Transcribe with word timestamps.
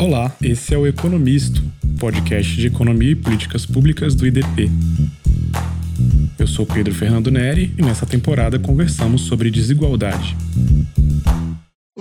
Olá, 0.00 0.34
esse 0.42 0.72
é 0.72 0.78
o 0.78 0.86
Economisto, 0.86 1.62
podcast 1.98 2.56
de 2.56 2.68
economia 2.68 3.10
e 3.10 3.14
políticas 3.14 3.66
públicas 3.66 4.14
do 4.14 4.26
IDP. 4.26 4.70
Eu 6.38 6.46
sou 6.46 6.64
Pedro 6.64 6.94
Fernando 6.94 7.30
Neri 7.30 7.74
e 7.76 7.82
nessa 7.82 8.06
temporada 8.06 8.58
conversamos 8.58 9.20
sobre 9.20 9.50
desigualdade. 9.50 10.34